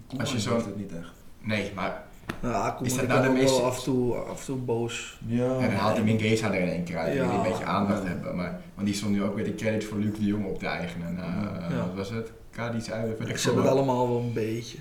[0.08, 1.14] Koeman Als je zo- het niet echt.
[1.40, 2.07] Nee, maar
[2.42, 5.20] Ja, kom Is dat ik nou de meeste- af en toe, af en toe boos.
[5.26, 5.54] Ja.
[5.58, 8.08] en dan haalt hij Mingueza er in één keer uit, die een beetje aandacht Ja.
[8.08, 8.36] hebben.
[8.36, 10.66] Maar, want die stond nu ook weer de credits voor Luc de Jong op te
[10.68, 11.16] eigenen.
[11.16, 11.68] Ja.
[11.70, 11.78] Ja.
[11.78, 12.32] Wat was het?
[12.52, 14.78] Kadic uit, ik Ze veel hebben het allemaal wel een beetje.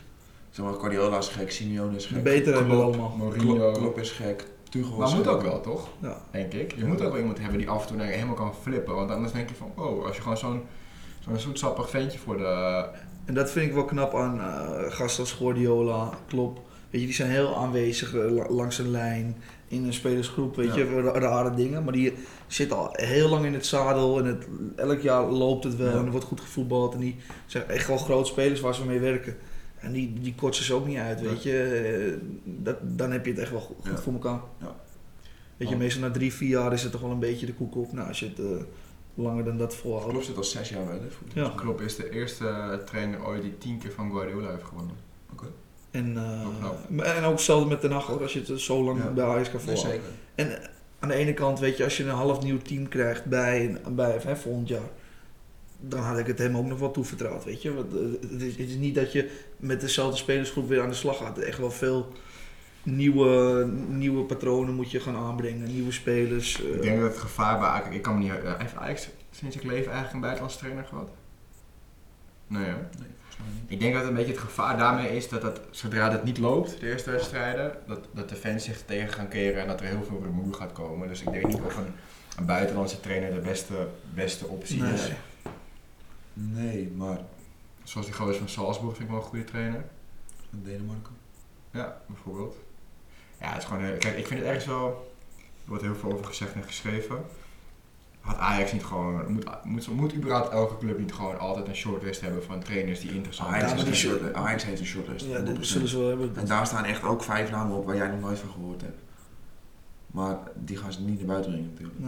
[0.51, 2.23] Zeg maar, Guardiola is gek, Simeone is gek.
[2.23, 3.15] Beter hebben we allemaal.
[3.17, 3.73] Mourinho.
[3.73, 4.45] Klopp, is gek.
[4.71, 5.89] Tuchel Maar moet ook wel, toch?
[5.99, 6.17] Ja.
[6.31, 6.75] Denk ik.
[6.77, 8.95] Je moet ook wel iemand hebben die af en toe helemaal kan flippen.
[8.95, 10.63] Want anders denk je van, oh, als je gewoon zo'n
[11.21, 12.85] zo'n zoetsappig ventje voor de...
[13.25, 16.61] En dat vind ik wel knap aan eh gasten als Guardiola, Klopp.
[16.97, 19.37] Weet je, die zijn heel aanwezig eh, la- langs een lijn,
[19.69, 20.77] in een spelersgroep, weet Ja.
[20.77, 21.85] je, ra- rare dingen.
[21.85, 22.13] Maar die
[22.47, 25.99] zitten al heel lang in het zadel en het, elk jaar loopt het wel Ja.
[25.99, 26.95] en er wordt goed gevoetbald.
[26.95, 27.17] En die
[27.47, 29.37] zijn echt wel grote spelers waar ze mee werken.
[29.79, 31.63] En die, die kotsen ze ook niet uit, weet je.
[31.63, 34.41] Eh, Dat, dan heb je het echt wel goed, voor elkaar.
[34.61, 34.67] Ja.
[34.67, 34.75] Weet
[35.57, 37.77] je, Want- meestal na drie, vier jaar is het toch wel een beetje de koek
[37.77, 37.93] op.
[37.93, 38.47] Nou, als je het eh,
[39.15, 40.09] langer dan dat volhoudt.
[40.11, 41.33] Klopp zit al zes jaar de voet.
[41.33, 41.53] Ja.
[41.57, 44.97] Klopp is de eerste trainer ooit die tien keer van Guardiola heeft gewonnen.
[45.31, 45.47] En, eh,
[46.05, 46.77] Knap.
[46.91, 49.11] maar- en ook hetzelfde met Den Haag, hoor, als je het zo lang Ja.
[49.11, 50.03] bij Ajax kan Nee, volhouden.
[50.37, 50.53] zeker.
[50.55, 53.77] En aan de ene kant, weet je, als je een half nieuw team krijgt bij,
[53.89, 54.89] bij hè, volgend jaar,
[55.81, 57.75] dan had ik het hem ook nog wel toevertrouwd, weet je.
[57.75, 60.95] Want, eh, het, is, het is niet dat je met dezelfde spelersgroep weer aan de
[60.95, 61.39] slag gaat.
[61.39, 62.13] Echt wel veel
[62.83, 66.63] nieuwe, nieuwe patronen moet je gaan aanbrengen, nieuwe spelers.
[66.65, 67.95] eh, Ik denk dat het gevaar bij Ajax...
[67.95, 68.33] Ik kan me niet...
[68.45, 71.09] Uh, heeft Ajax sinds ik leef eigenlijk een buitenlandse trainer gehad?
[72.47, 72.73] Nee, hè?
[72.73, 73.09] Nee.
[73.67, 76.81] Ik denk dat een beetje het gevaar daarmee is dat het, zodra het niet loopt,
[76.81, 80.05] de eerste wedstrijden, dat, dat de fans zich tegen gaan keren en dat er heel
[80.09, 81.09] veel rumoer gaat komen.
[81.09, 81.95] Dus ik denk niet of een,
[82.37, 84.93] een buitenlandse trainer de beste, beste optie Nee.
[84.93, 85.11] is.
[86.33, 87.19] Nee, maar
[87.83, 89.85] Zoals die gozer van Salzburg vind ik wel een goede trainer.
[90.51, 91.15] van Denemarken.
[91.71, 92.57] Ja, bijvoorbeeld.
[93.41, 93.99] Ja, het is gewoon...
[93.99, 95.15] Kijk, ik vind het ergens wel...
[95.39, 97.25] Er wordt heel veel over gezegd en geschreven.
[98.27, 99.33] Had Ajax niet gewoon...
[99.33, 103.15] Moet, moet, moet überhaupt elke club niet gewoon altijd een shortlist hebben van trainers die
[103.15, 105.27] interessant Ajax, maar een die short- Ajax heeft een shortlist.
[105.27, 105.43] ja, 100%.
[105.45, 106.33] dat zullen ze wel hebben.
[106.37, 108.99] En daar staan echt ook vijf namen op waar jij nog nooit van gehoord hebt.
[110.07, 111.99] Maar die gaan ze niet naar buiten brengen natuurlijk.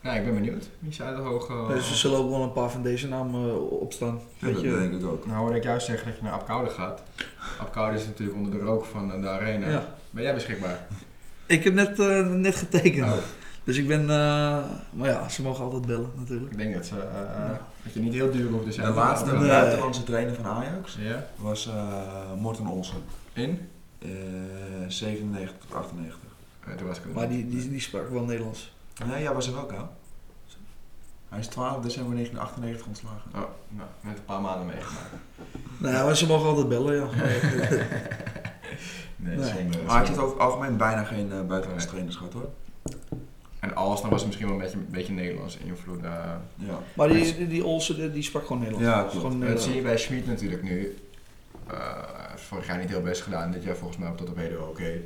[0.00, 0.68] Nou, ik ben benieuwd.
[0.78, 1.72] Wie zou de hoge...
[1.74, 4.20] Dus er zullen ook wel een paar van deze namen eh, opstaan.
[4.38, 4.70] Ja, Weet dat je.
[4.78, 5.26] denk ik ook.
[5.26, 7.02] Nou hoorde ik juist zeggen dat je naar Apkoude gaat.
[7.60, 9.68] Apkoude is natuurlijk onder de rook van eh, de arena.
[9.68, 9.94] Ja.
[10.10, 10.86] Ben jij beschikbaar?
[11.46, 13.06] Ik heb net, eh, net getekend.
[13.12, 13.18] Oh,
[13.64, 14.58] Dus ik ben, eh,
[14.90, 16.50] maar ja, ze mogen altijd bellen natuurlijk.
[16.50, 17.60] ik denk dat, ze, eh, Ja.
[17.82, 18.86] dat je niet heel duur hoeft te zijn.
[18.86, 19.48] De laatste Nee.
[19.48, 21.24] buitenlandse trainer van Ajax Ja?
[21.36, 22.96] was eh Morten Olsen.
[23.32, 23.68] In?
[23.98, 24.08] Eh
[24.88, 26.18] 97 tot 98.
[26.66, 28.74] Eh, toen was ik Maar die, die, die sprak wel Nederlands.
[29.06, 29.88] Nee, ja, was er ook al.
[31.28, 33.30] Hij is 12 december 1998 ontslagen.
[33.34, 35.08] Oh, nou, net een paar maanden meegemaakt.
[35.78, 37.06] Nee, maar ze mogen altijd bellen, ja.
[39.16, 39.48] Nee, Nee.
[39.48, 39.78] zonde.
[39.86, 41.86] Maar ik heb over het algemeen bijna geen eh, buitenlandse Nee.
[41.86, 42.48] trainers gehad hoor.
[43.74, 46.02] Als, dan was het misschien wel een beetje, een beetje Nederlandse invloed.
[46.02, 46.10] eh.
[46.54, 46.78] Ja.
[46.94, 48.88] Maar die, die, die Olsen, die, die sprak gewoon Nederlands.
[48.88, 49.64] Ja, gewoon dat Nederlands.
[49.64, 50.96] zie je bij Schmid natuurlijk nu.
[51.66, 51.76] Eh,
[52.30, 53.50] heeft vorig jaar niet heel best gedaan.
[53.50, 55.00] Dit jaar volgens mij tot op heden oké.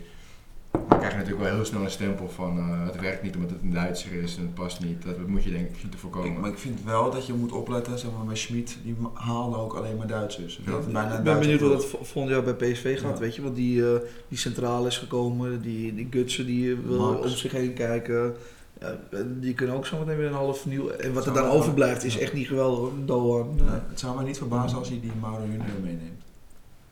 [0.70, 3.34] Maar dan krijg je natuurlijk wel heel snel een stempel van eh, het werkt niet
[3.36, 5.02] omdat het een Duitser is en het past niet.
[5.02, 6.30] Dat moet je denk ik zien te voorkomen.
[6.32, 9.56] Ik, maar ik vind wel dat je moet opletten, zeg maar bij Schmid, die haalde
[9.56, 10.60] ook alleen maar Duitsers.
[10.64, 10.70] Ja.
[10.70, 13.20] Dat bijna Ik ben benieuwd hoe dat vo- volgend jaar bij PSV gaat, Ja.
[13.24, 13.42] weet je.
[13.42, 17.24] Want die, eh, die centraal is gekomen, die, die Gutsen die eh, wil Max.
[17.24, 18.34] om zich heen kijken.
[18.80, 20.88] Ja, die kunnen ook zometeen weer een half nieuw.
[20.88, 22.92] En wat er dan overblijft is echt niet geweldig hoor.
[23.04, 23.54] Doan.
[23.56, 26.22] Nee, het zou me niet verbazen als hij die Mauro Junior meeneemt.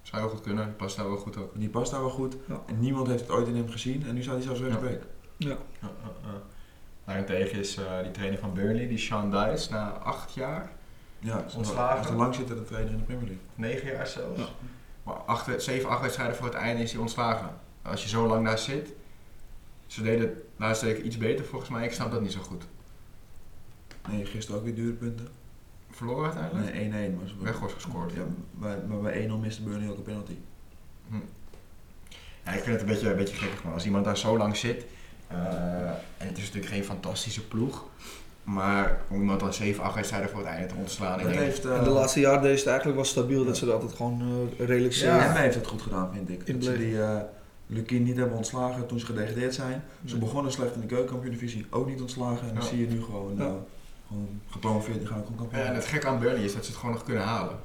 [0.02, 1.50] Zou heel goed kunnen, die past daar wel goed ook.
[1.54, 2.36] Die past daar wel goed.
[2.48, 2.60] Ja.
[2.66, 5.00] En niemand heeft het ooit in hem gezien en nu staat hij zelfs rechtsback.
[5.36, 5.48] ja.
[5.48, 5.88] Ja, ja,
[6.22, 6.40] ja.
[7.04, 10.70] Daarentegen is eh, die trainer van Burnley, die Sean Dice, na acht jaar,
[11.18, 11.96] Ja, Ontslagen.
[11.96, 13.44] dat is de langzittende trainer in de Premier League.
[13.54, 14.40] negen jaar zelfs.
[14.40, 14.46] Ja.
[15.02, 17.48] Maar acht, zeven, acht wedstrijden voor het einde is hij ontslagen.
[17.82, 18.92] Als je zo lang daar zit,
[19.86, 22.64] ze deden het laatst week iets beter volgens mij, ik snap dat niet zo goed.
[24.10, 25.28] Nee, gisteren ook weer dure punten.
[25.90, 26.90] Verloren uiteindelijk?
[26.92, 28.12] Nee, 1-1 was Weghorst gescoord.
[28.12, 28.22] Ja,
[28.54, 30.36] maar, maar bij 1-0 miste Burnley ook een penalty.
[32.44, 34.56] Ja, ik vind het een beetje, een beetje gekkig, maar als iemand daar zo lang
[34.56, 34.84] zit,
[35.28, 35.36] eh,
[36.18, 37.84] en het is natuurlijk geen fantastische ploeg,
[38.44, 41.44] maar om iemand dan 7, 8 wedstrijden voor het einde te ontslaan, ik Dat denk,
[41.44, 43.92] heeft, eh, En de laatste jaren deed het eigenlijk wel stabiel dat ze er altijd
[43.92, 44.20] gewoon
[44.58, 46.42] eh, redelijk ja, safe- Emmen heeft het goed gedaan, vind ik.
[46.44, 46.86] In Dat ze bleef.
[46.88, 47.20] die eh
[47.66, 49.82] Lukien niet hebben ontslagen toen ze gedegradeerd zijn.
[50.04, 52.48] Ze begonnen slecht in de keukenkampioen-divisie, ook niet ontslagen.
[52.48, 52.68] En dan Ja.
[52.68, 53.44] zie je nu gewoon, Ja.
[53.44, 53.52] eh,
[54.08, 55.62] gewoon gepromoveerd, die gaan ook gewoon kampioen.
[55.62, 57.56] Ja, en het gekke aan Burnley is dat ze het gewoon nog kunnen halen.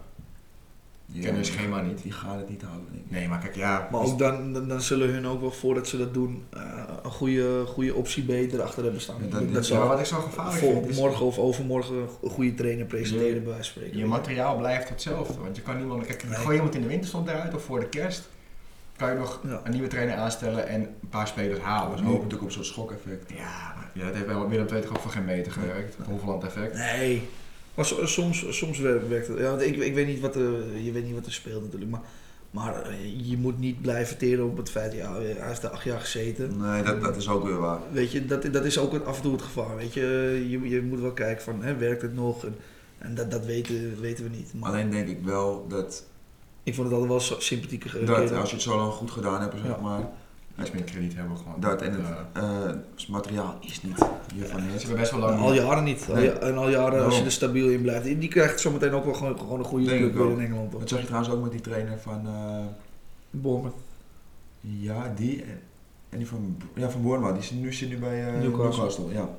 [1.05, 2.01] Ja, kennen hun schema niet.
[2.03, 3.11] Die gaan het niet halen, denk ik.
[3.11, 3.87] Nee, maar kijk, ja.
[3.91, 6.61] Maar is- ook dan, dan, dan zullen hun ook wel voordat ze dat doen eh,
[7.03, 9.15] een goede, goede optie B erachter hebben staan.
[9.23, 12.29] Ja, dat- dat ja, wat ik zo gevaarlijk voor vind, is morgen of overmorgen een
[12.29, 13.97] goede trainer presenteren Je- bij wijze van spreken.
[13.97, 15.39] je materiaal blijft hetzelfde.
[15.41, 16.33] Want je kan niemand, kijk, Nee.
[16.35, 18.29] gooi iemand in de winterstond eruit of voor de kerst,
[19.01, 19.61] kan je nog Ja.
[19.63, 21.97] een nieuwe trainer aanstellen en een paar spelers halen.
[21.97, 23.31] hopen natuurlijk op zo'n schokeffect.
[23.35, 25.97] Ja, ja, dat heeft bij Willem II toch ook voor geen meter gewerkt.
[25.97, 26.73] Het Hofland effect.
[26.73, 27.29] Nee.
[27.75, 29.37] Maar so- soms, soms wer- werkt het.
[29.37, 31.91] Ja, want ik, ik weet niet wat er, je weet niet wat er speelt natuurlijk.
[31.91, 32.01] Maar,
[32.51, 35.83] maar eh, je moet niet blijven teren op het feit, ja, hij heeft er acht
[35.83, 36.57] jaar gezeten.
[36.57, 37.79] Nee, dat, dat is ook weer waar.
[37.91, 39.75] Weet je, dat, dat is ook af en toe het gevaar.
[39.75, 40.01] Weet je,
[40.49, 42.45] je, je moet wel kijken van, hè, werkt het nog?
[42.45, 42.55] En,
[42.97, 44.53] en dat, dat weten, weten we niet.
[44.53, 46.05] Maar Alleen denk ik wel dat,
[46.63, 49.11] ik vond het altijd wel zo sympathieke ge- dat als je het zo lang goed
[49.11, 49.77] gedaan hebt, zeg Ja.
[49.81, 50.01] maar,
[50.59, 51.59] Iets meer krediet hebben gewoon.
[51.59, 52.01] dat en het,
[52.33, 53.97] Eh, eh, het materiaal is niet
[54.33, 54.81] hiervan ze het.
[54.81, 55.39] hebben best wel lang.
[55.39, 56.05] al jaren niet.
[56.09, 56.23] Al Nee.
[56.25, 58.03] ja- en al jaren, als je er stabiel in blijft.
[58.03, 60.71] Die krijgt zometeen ook wel gewoon, gewoon een goede Denk club in Engeland.
[60.71, 62.65] Dat zag je trouwens ook met die trainer van, eh,
[63.29, 63.75] Bournemouth.
[64.61, 65.59] ja, die en,
[66.09, 67.35] en die van, ja, van Bournemouth.
[67.35, 68.83] Die zit nu, zit nu bij eh, Newcastle.
[68.83, 69.13] Newcastle.
[69.13, 69.29] Ja.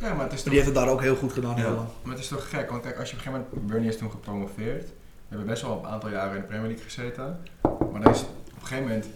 [0.00, 1.56] Ja, maar het is toch, die heeft het daar ook heel goed gedaan.
[1.56, 1.70] Ja.
[2.02, 3.66] maar het is toch gek, want kijk, als je op een gegeven moment.
[3.70, 4.88] Burnley is toen gepromoveerd.
[5.30, 7.38] We hebben best wel een aantal jaren in de Premier League gezeten.
[7.62, 9.06] Maar dan is op een gegeven moment.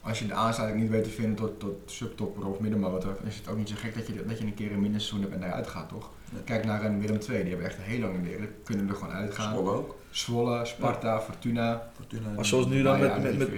[0.00, 3.48] als je de aansluiting niet weet te vinden tot, tot subtopper of middenmotor, is het
[3.48, 5.66] ook niet zo gek dat je, dat je een keer een minder hebt en daaruit
[5.66, 6.10] gaat, toch?
[6.44, 8.94] Kijk naar een Willem II, die hebben echt heel lang in de Eredivisie, kunnen er
[8.94, 9.54] gewoon uitgaan.
[9.54, 9.96] Zwolle ook.
[10.10, 11.90] Zwolle, Sparta, Fortuna.
[11.96, 12.28] Fortuna.
[12.34, 13.48] Maar zoals nu dan met, met, met.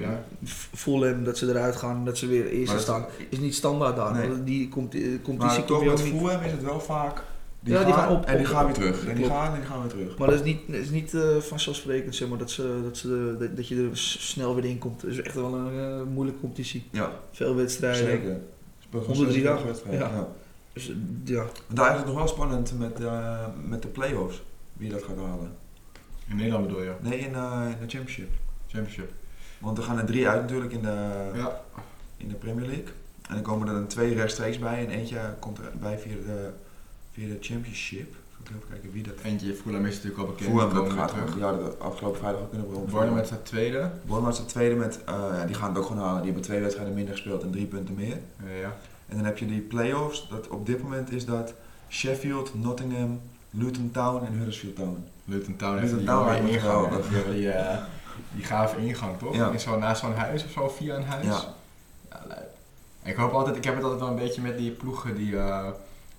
[0.75, 4.13] Fulham, dat ze eruit gaan, dat ze weer eerst staan, is niet standaard daar.
[4.13, 4.45] Nee.
[4.45, 6.01] Die komt, eh, competitie Maar toch met.
[6.01, 7.23] Fulham is het wel vaak...
[7.61, 9.07] Die, Ja, gaan, die gaan op- en die op- gaan weer terug.
[9.07, 10.19] En die gaan en die gaan weer terug.
[10.19, 13.37] Maar dat is niet, dat is niet eh, vanzelfsprekend, zeg maar, dat, ze, dat, ze,
[13.39, 15.03] dat, dat je er snel weer in komt.
[15.03, 16.89] Het is echt wel een eh, moeilijke competitie.
[16.91, 18.05] Ja, Veel wedstrijden.
[18.07, 18.41] zeker.
[19.09, 19.67] Onder drie dagen.
[19.67, 20.15] wedstrijden, Ja.
[20.15, 20.29] ja.
[20.73, 20.95] Dus, eh,
[21.25, 21.45] ja.
[21.67, 24.43] Daar is het nog wel spannend met, eh, met de play-offs.
[24.73, 25.51] Wie dat gaat halen.
[26.29, 26.93] In Nederland bedoel je?
[27.01, 28.29] Nee, in, eh, in de Championship.
[28.67, 29.11] Championship.
[29.59, 31.61] Want er gaan er drie uit natuurlijk in de, Ja.
[32.17, 32.85] in de Premier League.
[33.29, 36.51] En dan komen er dan twee rechtstreeks bij en eentje komt erbij via de,
[37.19, 38.15] via de Championship.
[38.43, 39.15] Ik even kijken wie dat...
[39.23, 40.51] Eentje, Fulham is natuurlijk al bekend.
[40.51, 42.91] Fulham die dat gaat gewoon, ja, dat afgelopen vrijdag ook kunnen brengen.
[42.91, 43.91] Bornem staat tweede.
[44.07, 46.17] Bournemouth staat tweede met, eh, ja, die gaan het ook gewoon halen.
[46.17, 48.19] Die hebben twee wedstrijden minder gespeeld en drie punten meer.
[48.47, 48.77] Eh, ja.
[49.09, 50.29] En dan heb je die play-offs.
[50.29, 51.55] Dat op dit moment is dat
[51.89, 55.05] Sheffield, Nottingham, Luton Town en Huddersfield Town.
[55.25, 57.35] Luton Town heeft Luton die Town mooie lijkt me ingang.
[57.35, 57.79] Die, eh,
[58.35, 59.35] die gave ingang, toch?
[59.35, 59.51] Ja.
[59.51, 61.27] Is zo naast zo'n huis of zo, via een huis.
[61.27, 61.55] Ja.
[62.11, 62.49] Ja, leuk.
[63.03, 65.39] En ik hoop altijd, ik heb het altijd wel een beetje met die ploegen die
[65.39, 65.67] eh,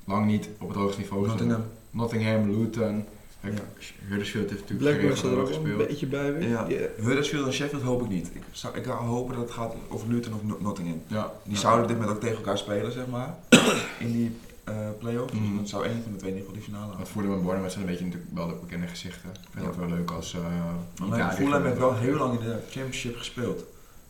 [0.10, 1.38] lang niet op het hoogste niveau zijn.
[1.38, 1.64] Nottingham.
[1.92, 3.06] Nottingham, Luton.
[3.42, 3.62] Kijk, Ja.
[4.08, 6.50] Huddersfield heeft natuurlijk Blackburn staat er ook een beetje bij weer.
[6.50, 6.66] Ja.
[6.68, 6.78] Ja.
[7.04, 8.30] Huddersfield en Sheffield hoop ik niet.
[8.34, 11.02] Ik zou ik zou hopen dat het gaat over Luton of Not- Nottingham.
[11.08, 11.32] Ja.
[11.44, 11.60] Die Ja.
[11.60, 13.36] zouden dit met ook tegen elkaar spelen, zeg maar.
[14.06, 15.32] in die eh play-offs.
[15.32, 15.56] Dus Mhm.
[15.56, 16.98] dan zou één van de twee in ieder geval die finale halen.
[16.98, 19.30] Want Fulham en Bournemouth zijn een beetje natuurlijk wel de bekende gezichten.
[19.30, 19.70] Ik vind Ja.
[19.72, 23.64] het wel leuk als uh, Fulham heeft wel heel lang in de Championship gespeeld.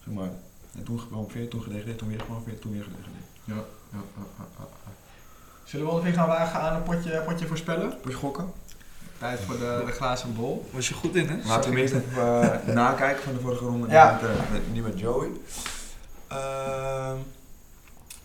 [0.05, 0.31] Zeg maar.
[0.77, 3.25] En toen gepromoveerd, toen gedegradeerd, toen weer gepromoveerd, toen weer gedegradeerd.
[3.43, 3.61] Ja, ja,
[4.17, 4.67] ja, ja, ja.
[5.69, 7.87] Zullen we ons weer gaan wagen aan een potje, potje voorspellen?
[8.03, 8.51] Moet je gokken?
[9.17, 10.69] Tijd voor de, de glazen bol.
[10.71, 11.47] Was je goed in, hè?
[11.47, 13.87] Laten we eerst even eh, nakijken van de vorige ronde.
[13.89, 14.11] Ja.
[14.11, 15.27] Niet, met, eh, met, niet met Joey.
[16.27, 17.15] Ehm,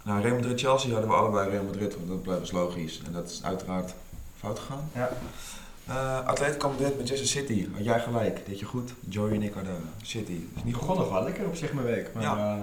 [0.02, 3.02] nou, Real Madrid-Chelsea hadden we allebei Real Madrid, want dat blijft dus logisch.
[3.06, 3.94] En dat is uiteraard
[4.38, 4.90] fout gegaan.
[4.94, 5.08] Ja.
[5.86, 7.68] Eh Atletico Madrid, Manchester City.
[7.74, 8.92] Had jij gelijk, deed je goed.
[9.08, 10.32] Joey en ik hadden City.
[10.56, 10.98] Is niet Begon goed.
[10.98, 12.10] nog wel lekker op zich mijn week.
[12.14, 12.58] Maar, Ja.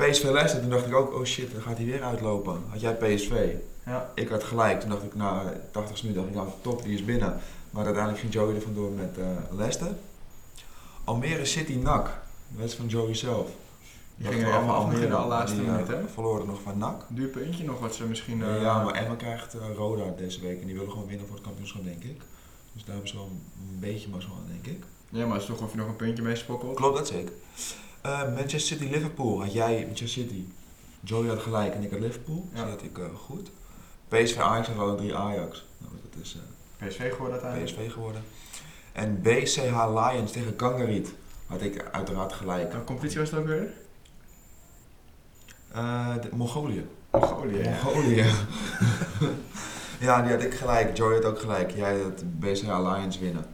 [0.00, 2.62] Eh, PSV Leicester, toen dacht ik ook, oh shit, dan gaat hij weer uitlopen.
[2.68, 3.54] Had jij PSV?
[3.86, 4.10] ja.
[4.14, 7.04] Ik had gelijk, toen dacht ik na 80 minuten, dacht ik, nou top, die is
[7.04, 7.40] binnen.
[7.70, 9.26] Maar uiteindelijk ging Joey er vandoor met eh
[9.56, 9.88] Leicester.
[11.04, 12.04] Almere City NAC,
[12.48, 13.48] de wedstrijd van Joey zelf.
[14.16, 16.08] Die gingen af nog in de allerlaatste die, eh, minuut, hè?
[16.14, 17.04] verloren nog van NAC.
[17.08, 18.42] Duur puntje nog wat ze misschien...
[18.42, 21.34] eh, ja, maar Emma krijgt eh, Roda deze week en die willen gewoon winnen voor
[21.36, 22.20] het kampioenschap, denk ik.
[22.72, 24.84] Dus daar hebben ze wel een beetje mazzel aan, denk ik.
[25.08, 26.76] Ja, maar het is toch of je nog een puntje mee spokkelt.
[26.76, 27.32] Klopt, dat zeker.
[28.00, 30.44] Eh, Manchester City Liverpool, had jij Manchester City.
[31.00, 32.64] Joey had gelijk en ik had Liverpool, dus Ja.
[32.64, 33.50] die had ik eh, goed.
[34.08, 35.66] PSV Ajax hadden alle drie Ajax.
[35.78, 36.36] Nou, dat is
[36.78, 37.76] eh, PSV geworden uiteindelijk.
[37.88, 38.22] PSV geworden.
[38.92, 41.12] En BCH Lions tegen Kangariet
[41.46, 42.70] had ik uiteraard gelijk.
[42.72, 43.72] Welke competitie was het ook weer?
[46.20, 46.86] De- Mongolië.
[47.10, 47.62] Mongolië.
[47.62, 47.70] ja.
[47.84, 48.24] Mongolië.
[50.00, 50.96] ja, die had ik gelijk.
[50.96, 51.70] Joey had ook gelijk.
[51.70, 53.44] Jij had BCH Lions winnen.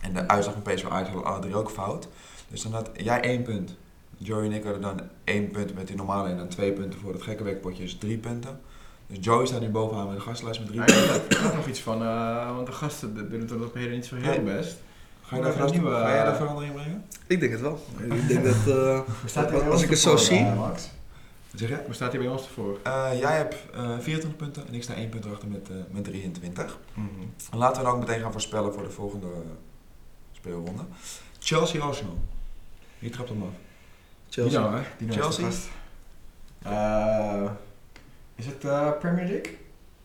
[0.00, 2.08] En de uitslag van PSV Ajax hadden alle drie ook fout.
[2.50, 3.76] Dus dan had jij één punt.
[4.16, 7.12] Joey en ik hadden dan één punt met die normale en dan twee punten voor
[7.12, 8.60] het gekke weekpotje, dus drie punten.
[9.06, 11.24] Dus Joey staat nu bovenaan met de gastenlijst met drie Ja, punten.
[11.30, 14.14] ik had nog iets van, eh, want de gasten doen het op heden niet zo
[14.16, 14.56] heel Nee.
[14.56, 14.76] best.
[15.22, 17.04] Ga, je daar Nog verrast- nieuwe, ga jij daar verandering brengen?
[17.26, 17.78] Ik denk het wel.
[17.98, 18.76] Ik denk dat...
[18.76, 20.90] eh, Als ik het zo zie- Max?
[21.50, 21.78] Wat zeg je?
[21.84, 22.78] Hoe staat hij bij ons ervoor?
[22.82, 26.04] Eh, jij hebt eh 24 punten en ik sta één punt achter met, eh, met
[26.04, 26.78] 23.
[26.94, 27.06] Mhm.
[27.50, 29.26] En Laten we dan ook meteen gaan voorspellen voor de volgende
[30.32, 30.82] speelronde.
[31.38, 32.18] Chelsea Arsenal.
[33.00, 33.48] Wie trapt hem af?
[34.28, 34.60] Chelsea.
[34.60, 34.82] Dino, hè?
[34.98, 35.44] Dino is de Chelsea?
[35.44, 35.68] gast.
[36.62, 37.50] Eh,
[38.34, 39.58] is het eh, Premier League?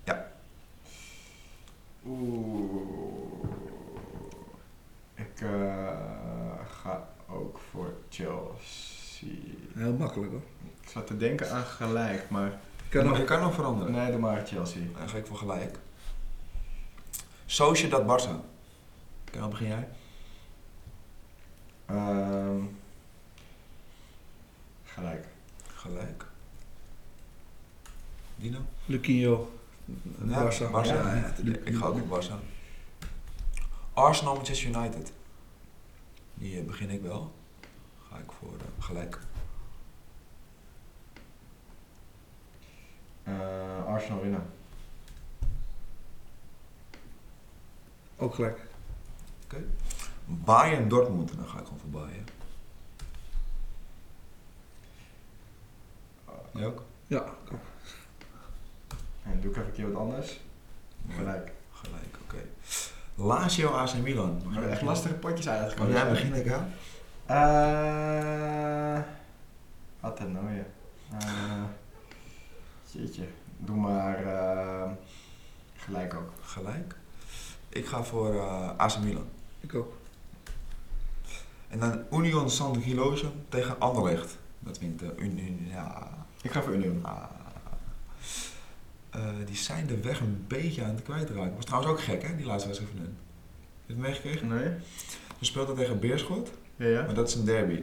[0.04, 0.32] Ja.
[2.06, 3.50] Oeh.
[5.16, 9.30] Ik eh, ga ook voor Chelsea.
[9.76, 10.41] Heel makkelijk hoor.
[10.82, 12.60] Ik zat te denken aan gelijk, maar...
[12.89, 13.91] Kan nog- kan nog veranderen.
[13.93, 14.82] Nee, doe maar Chelsea.
[14.98, 15.78] Dan ga ik voor gelijk.
[17.46, 18.32] Sociedad Barça.
[19.32, 19.88] Kijk, begin jij?
[21.86, 22.58] Ehm,
[24.96, 25.28] gelijk.
[25.76, 26.26] Gelijk.
[28.36, 28.60] Dino?
[28.86, 29.52] Luquinho.
[30.26, 30.72] Ja, Barça.
[30.72, 30.96] Barça.
[30.96, 31.34] Ja, ja,
[31.64, 32.36] ik ga ook voor Barça.
[33.93, 35.14] Arsenal Manchester United.
[36.34, 37.32] Die eh, begin ik wel.
[38.10, 39.20] Ga ik voor eh, gelijk.
[43.24, 44.46] Eh, Arsenal winnen.
[48.18, 48.60] Ook gelijk.
[50.26, 51.36] Bayern Dortmund.
[51.36, 52.35] Dan ga ik gewoon voor Bayern.
[56.56, 56.84] Jij ook?
[57.08, 57.24] Ja.
[59.24, 60.39] En doe ik even een keer wat anders.
[61.10, 61.51] Gelijk.
[61.72, 62.36] Gelijk, oké.
[62.36, 62.47] Okay.
[63.16, 64.41] Lazio AC Milan.
[64.47, 65.80] We hebben echt lastige potjes eigenlijk.
[65.80, 66.72] Oh, ja, jij ik aan?
[67.26, 69.03] Eh.
[69.99, 70.64] Wat een nou
[72.91, 74.91] zitje eh, Doe maar eh,
[75.76, 76.32] gelijk ook.
[76.41, 76.95] Gelijk?
[77.70, 79.28] Ik ga voor eh, uh, AC Milan.
[79.60, 79.93] Ik ook.
[81.68, 84.38] En dan Union San Gilozen tegen Anderlecht.
[84.66, 85.68] Dat wint de Union.
[85.70, 86.11] Ja.
[86.41, 86.99] Ik ga voor Union.
[87.01, 87.24] Ah.
[89.09, 91.55] Eh, die zijn de weg een beetje aan het kwijtraken.
[91.55, 93.18] Was trouwens ook gek, hè, die laatste wedstrijd van hun.
[93.86, 94.47] Heb je het meegekregen?
[94.47, 94.70] Nee?
[95.39, 97.01] Ze speelden tegen Beerschot, Ja, ja.
[97.05, 97.82] maar dat is een derby.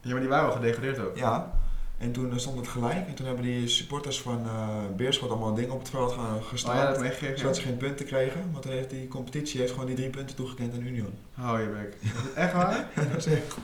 [0.00, 1.16] Ja, maar die waren al gedegradeerd ook.
[1.16, 1.52] Ja,
[1.98, 3.06] en toen eh, stond het gelijk.
[3.08, 6.42] En toen hebben die supporters van eh, Beerschot allemaal dingen op het veld gaan Oh
[6.42, 6.94] ja, gestaan.
[7.36, 8.50] zodat ze geen punten kregen.
[8.52, 11.14] Maar toen heeft die competitie heeft gewoon die drie punten toegekend aan Union.
[11.34, 11.96] Hou je bek.
[12.34, 12.88] Echt waar?
[13.12, 13.56] dat is echt...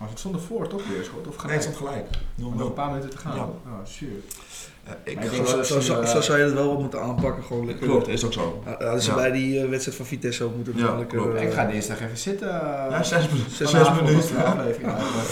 [0.00, 1.26] Maar het stond ervoor, toch, Weerschot?
[1.26, 1.62] Of Nee, het gelijk?
[1.62, 2.06] stond gelijk.
[2.36, 2.58] 0-0.
[2.58, 3.36] Nog een paar minuten te gaan.
[3.36, 3.42] Ja.
[3.42, 4.10] Oh, zuur.
[4.84, 6.68] Eh, ik ik denk Zo, zo, dat zo, ze, zo eh, zou je dat wel
[6.68, 7.44] wat moeten aanpakken.
[7.44, 7.86] Gewoon lekker.
[7.86, 8.62] Klopt, is ook zo.
[8.78, 9.16] Ja, ze Ja.
[9.16, 10.84] bij die eh, wedstrijd van Vitesse ook moeten doen.
[10.86, 12.48] Ja, lekker, eh, Ik ga dinsdag even zitten.
[12.48, 13.52] Ja, zes, minuten.
[13.52, 14.26] zes zes minuten.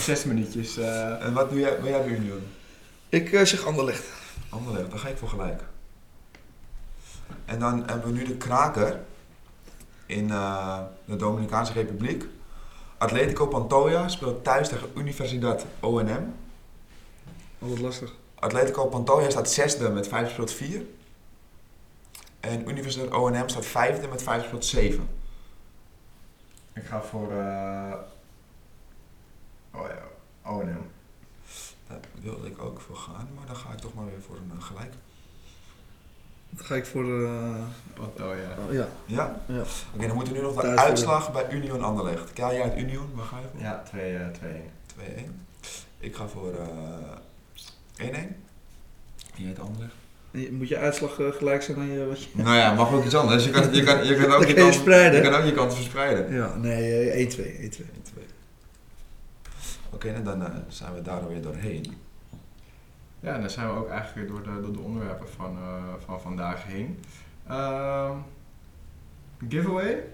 [0.00, 0.76] Zes minuutjes.
[0.78, 2.40] eh, En wat doe jij, ben jij bij Union?
[3.08, 4.04] Ik eh, zeg Anderlecht.
[4.48, 5.62] Anderlecht, daar ga ik voor gelijk.
[7.44, 9.00] En dan hebben we nu de kraker
[10.06, 12.24] in eh, de Dominicaanse Republiek.
[12.98, 16.34] Atletico Pantoja speelt thuis tegen Universidad ONM.
[17.58, 18.14] Altijd lastig.
[18.34, 20.82] Atletico Pantoja staat zesde met 5 speelt 4.
[22.40, 25.08] En Universidad ONM staat vijfde met 5 speelt 7.
[26.74, 27.32] ik ga voor.
[27.32, 27.94] eh
[29.70, 30.02] Oh ja,
[30.50, 30.90] O&M.
[31.86, 34.52] Daar wilde ik ook voor gaan, maar dan ga ik toch maar weer voor een
[34.58, 34.92] eh, gelijk.
[36.50, 37.24] Dan ga ik voor.
[37.24, 37.54] eh,
[37.94, 38.56] Panto, ja.
[38.68, 38.88] oh, ja.
[39.06, 39.40] Ja?
[39.46, 39.62] Ja.
[39.94, 42.32] Oké, dan moeten we nu nog de uitslag bij Union Anderlecht.
[42.32, 43.60] Kijk jij uit Union, waar ga je voor?
[43.60, 45.26] Ja, 2 eh 2-1.
[45.26, 45.30] 2-1.
[45.98, 46.52] Ik ga voor
[47.96, 48.12] eh 1-1.
[49.36, 49.92] Wie heet Anderlecht?
[50.50, 52.06] Moet je uitslag eh, gelijk zijn aan je.
[52.06, 52.28] Wat je...
[52.32, 53.44] Nou ja, mag ook iets anders.
[53.44, 55.22] Je kan, je kan, je kan ook Dan je kan je kant, spreiden.
[55.22, 56.32] je kan ook je kant verspreiden.
[56.34, 57.40] Ja, nee, eh, 1-2.
[57.70, 57.84] 1-2.
[57.84, 58.22] 1-2.
[59.90, 61.96] Oké, en dan eh, zijn we daar weer doorheen.
[63.20, 65.82] Ja, en dan zijn we ook eigenlijk weer door de, door de onderwerpen van, eh,
[66.04, 66.98] van vandaag heen.
[67.46, 68.12] Ehm,
[69.48, 70.04] giveaway.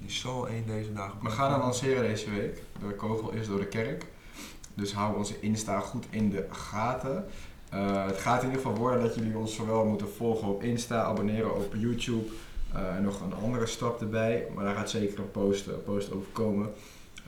[0.00, 1.18] Die zal één deze dagen.
[1.22, 2.62] We gaan hem lanceren deze week.
[2.80, 4.04] De kogel is door de kerk.
[4.74, 7.26] Dus hou onze Insta goed in de gaten.
[7.70, 11.02] Eh, het gaat in ieder geval worden dat jullie ons zowel moeten volgen op Insta,
[11.02, 12.32] abonneren op YouTube.
[12.74, 14.46] eh, en nog een andere stap erbij.
[14.54, 16.72] Maar daar gaat zeker een post, een post over komen.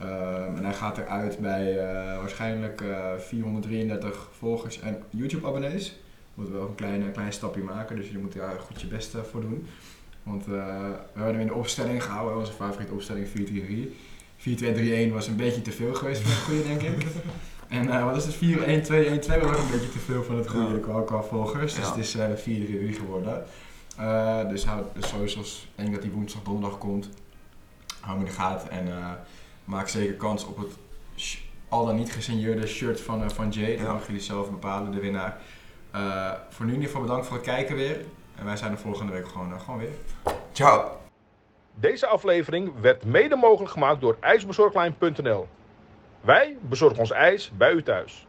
[0.03, 5.89] Ehm, en hij gaat eruit bij eh, waarschijnlijk eh, 433 volgers en YouTube abonnees.
[5.89, 9.15] We moeten wel een klein, klein stapje maken, dus je moet daar goed je best
[9.15, 9.67] eh, voor doen.
[10.23, 10.49] Want eh,
[11.13, 13.31] we hebben hem in de opstelling gehouden, onze favoriete opstelling 4-3-3.
[15.09, 17.07] 4-2-3-1 was een beetje te veel geweest voor het goede, denk ik.
[17.69, 18.35] En wat is het?
[18.35, 21.01] 4-1-2-1-2 was ook een beetje te veel van het goede Ja.
[21.05, 21.73] qua, volgers.
[21.75, 21.89] Dus Ja.
[21.89, 23.43] het is eh 4-3-3 geworden.
[24.49, 27.09] Dus hou socials, ik denk dat die woensdag, donderdag komt.
[27.99, 28.87] Hou hem in de gaten en
[29.65, 30.77] maak zeker kans op het
[31.69, 33.75] al dan niet gesigneerde shirt van, eh, van Jay.
[33.75, 33.91] Dan Ja.
[33.91, 35.37] mogen jullie zelf bepalen, de winnaar.
[35.91, 37.97] Eh, voor nu in ieder geval bedankt voor het kijken weer.
[38.35, 39.89] En wij zijn er volgende week gewoon, eh, gewoon weer.
[40.51, 40.97] Ciao!
[41.75, 45.47] Deze aflevering werd mede mogelijk gemaakt door ijsbezorglijn.nl.
[46.21, 48.27] Wij bezorgen ons ijs bij u thuis.